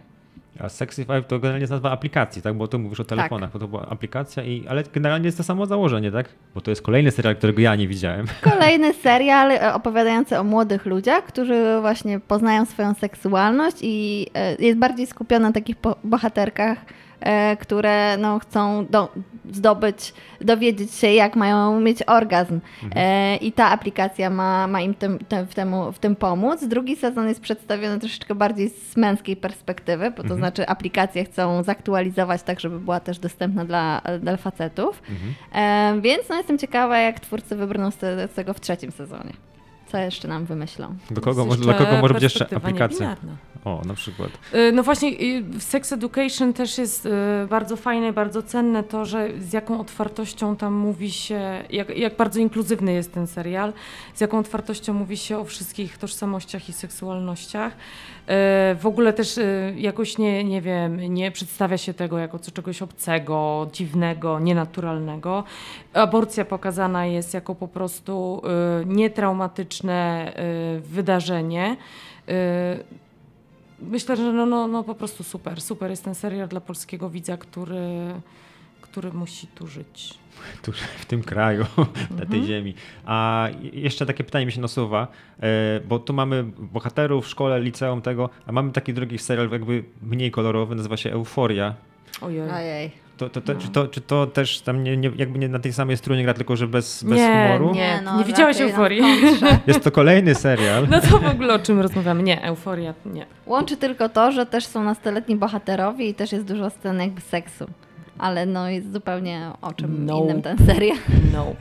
[0.60, 2.54] A Sexy Five to generalnie jest nazwa aplikacji, tak?
[2.54, 5.66] Bo tu mówisz o telefonach, bo to była aplikacja, i, ale generalnie jest to samo
[5.66, 6.28] założenie, tak?
[6.54, 8.26] Bo to jest kolejny serial, którego ja nie widziałem.
[8.52, 14.78] Kolejny serial e, opowiadający o młodych ludziach, którzy właśnie poznają swoją seksualność i e, jest
[14.78, 16.78] bardziej skupiony na takich bohaterkach,
[17.60, 19.08] które no, chcą do,
[19.52, 22.60] zdobyć, dowiedzieć się, jak mają mieć orgazm.
[22.94, 26.64] E, I ta aplikacja ma, ma im tym, tym, w, temu, w tym pomóc.
[26.64, 32.42] Drugi sezon jest przedstawiony troszeczkę bardziej z męskiej perspektywy, bo to znaczy aplikacje chcą zaktualizować
[32.42, 35.02] tak, żeby była też dostępna dla, dla facetów.
[35.52, 39.32] E, więc no, jestem ciekawa, jak twórcy wybrną z, te, z tego w trzecim sezonie.
[39.86, 40.96] Co jeszcze nam wymyślą?
[41.10, 43.08] Do kogo, może, dla jeszcze kogo może być jeszcze aplikacja?
[43.08, 43.49] niebinarna.
[43.64, 44.30] O, na przykład.
[44.54, 45.12] Y, No właśnie
[45.58, 47.10] Sex Education też jest y,
[47.50, 52.40] bardzo fajne, bardzo cenne to, że z jaką otwartością tam mówi się, jak, jak bardzo
[52.40, 53.72] inkluzywny jest ten serial,
[54.14, 57.72] z jaką otwartością mówi się o wszystkich tożsamościach i seksualnościach.
[57.72, 57.76] Y,
[58.74, 59.40] W ogóle też
[59.76, 65.44] jakoś nie, nie wiem, nie przedstawia się tego jako czegoś obcego, dziwnego, nienaturalnego.
[65.94, 68.42] Aborcja pokazana jest jako po prostu
[68.86, 70.32] nietraumatyczne
[70.80, 71.76] wydarzenie.
[73.80, 75.60] Myślę, że no, no, no po prostu super.
[75.60, 78.14] Super jest ten serial dla polskiego widza, który,
[78.80, 80.18] który musi tu żyć.
[80.62, 81.64] tu w tym kraju,
[82.18, 82.74] na tej ziemi.
[83.04, 85.08] A jeszcze takie pytanie mi się nasuwa,
[85.40, 89.84] e, bo tu mamy bohaterów w szkole, liceum tego, a mamy taki drugi serial jakby
[90.02, 91.74] mniej kolorowy, nazywa się Euforia.
[92.20, 92.50] Ojej.
[92.50, 92.99] Ojej.
[93.20, 95.72] To, to, to, czy, to, czy to też tam nie, nie, jakby nie na tej
[95.72, 97.74] samej strunie gra, tylko że bez, bez Nie, humoru?
[97.74, 98.02] nie.
[98.18, 99.02] Nie widziałeś Euforii?
[99.66, 100.86] Jest to kolejny serial.
[100.90, 102.22] No to w ogóle o czym rozmawiamy?
[102.22, 103.26] Nie, euforia nie.
[103.46, 107.66] Łączy tylko to, że też są nastoletni bohaterowie i też jest dużo scen jakby seksu.
[108.18, 110.18] Ale no jest zupełnie o czym No.
[110.24, 110.96] innym ten serial.
[111.32, 111.46] No.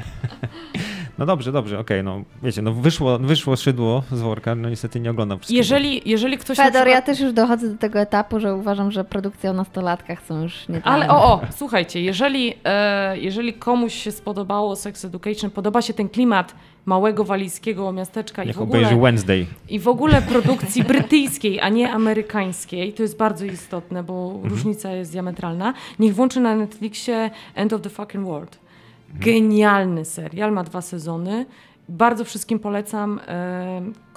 [1.20, 5.12] No dobrze, dobrze, okej, no wiecie, no wyszło, wyszło szydło z worka, no niestety nie
[5.12, 5.58] oglądam wszystkiego.
[5.58, 7.06] Jeżeli, jeżeli ktoś Fedor, ja przykład...
[7.06, 10.82] też już dochodzę do tego etapu, że uważam, że produkcje o nastolatkach są już nie
[10.84, 16.10] Ale o, o, słuchajcie, jeżeli, e, jeżeli komuś się spodobało Sex Education, podoba się ten
[16.10, 16.56] klimat
[16.86, 18.98] małego walijskiego miasteczka i w ogóle...
[18.98, 19.46] Wednesday.
[19.70, 24.54] I w ogóle produkcji brytyjskiej, a nie amerykańskiej, to jest bardzo istotne, bo Mhm.
[24.54, 25.74] różnica jest diametralna.
[26.00, 28.69] Niech włączy na Netflixie End of the Fucking World.
[29.14, 31.46] Genialny serial, ma dwa sezony.
[31.90, 33.20] Bardzo wszystkim polecam,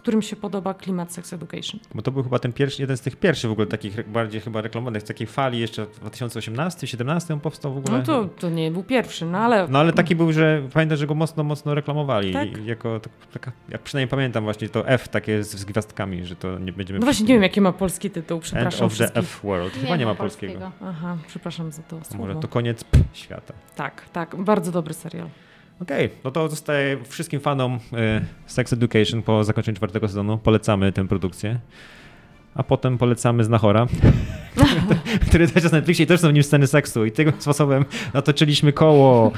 [0.02, 1.80] którym się podoba klimat Sex Education.
[1.94, 4.60] Bo to był chyba ten pierwszy, jeden z tych pierwszych w ogóle takich bardziej chyba
[4.60, 7.98] reklamowanych, z takiej fali jeszcze w 2018-2017 on powstał w ogóle.
[7.98, 11.06] No to, to nie był pierwszy, no ale No ale taki był, że pamiętam, że
[11.06, 12.32] go mocno, mocno reklamowali.
[12.32, 12.66] Tak?
[12.66, 16.58] Jako, tak, taka, jak przynajmniej pamiętam właśnie to F takie z, z gwiazdkami, że to
[16.58, 16.98] nie będziemy...
[16.98, 19.14] no właśnie nie wiem, jaki ma polski tytuł, End przepraszam of the.
[19.14, 19.72] F World.
[19.72, 20.72] Chyba nie ma polskiego.
[20.82, 22.26] Aha, przepraszam za to słowo.
[22.26, 23.54] Może to koniec p- świata.
[23.76, 25.28] Tak, tak, bardzo dobry serial.
[25.80, 30.38] Okej, no to zostaje wszystkim fanom e, Sex Education po zakończeniu czwartego sezonu.
[30.38, 31.58] Polecamy tę produkcję.
[32.54, 33.86] A potem polecamy Znachora,
[35.28, 37.04] który też jest na Netflixie i też są w nim sceny seksu.
[37.04, 39.32] I tym sposobem natoczyliśmy koło.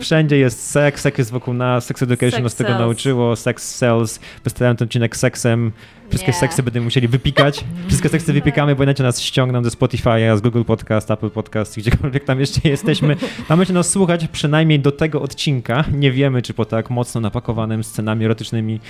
[0.00, 4.20] Wszędzie jest seks, seks jest wokół nas, Sex Education Sex nas tego nauczyło, sex sells.
[4.44, 5.72] Wystawiam ten odcinek seksem.
[6.08, 6.38] Wszystkie Nie.
[6.38, 7.64] seksy będziemy musieli wypikać.
[7.88, 12.24] Wszystkie seksy wypikamy, bo inaczej nas ściągną ze Spotify'a, z Google Podcast, Apple Podcast, gdziekolwiek
[12.24, 13.16] tam jeszcze jesteśmy.
[13.48, 15.84] Tam będzie nas słuchać przynajmniej do tego odcinka.
[15.92, 18.80] Nie wiemy, czy po tak mocno napakowanym scenami erotycznymi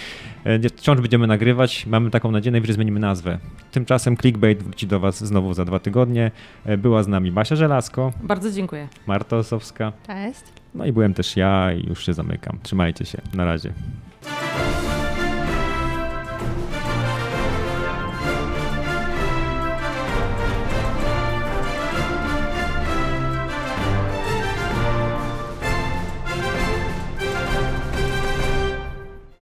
[0.44, 1.86] e, wciąż będziemy nagrywać.
[1.86, 3.38] Mamy taką nadzieję, najwyżej zmienimy nazwę.
[3.72, 6.30] Tymczasem Clickbait wróci do Was znowu za dwa tygodnie.
[6.64, 8.88] E, Była z nami Basia Żelazko, Bardzo dziękuję.
[9.06, 10.40] Marta Osowska, Cześć.
[10.74, 12.58] no i byłem też ja i już się zamykam.
[12.62, 13.18] Trzymajcie się.
[13.34, 13.72] Na razie.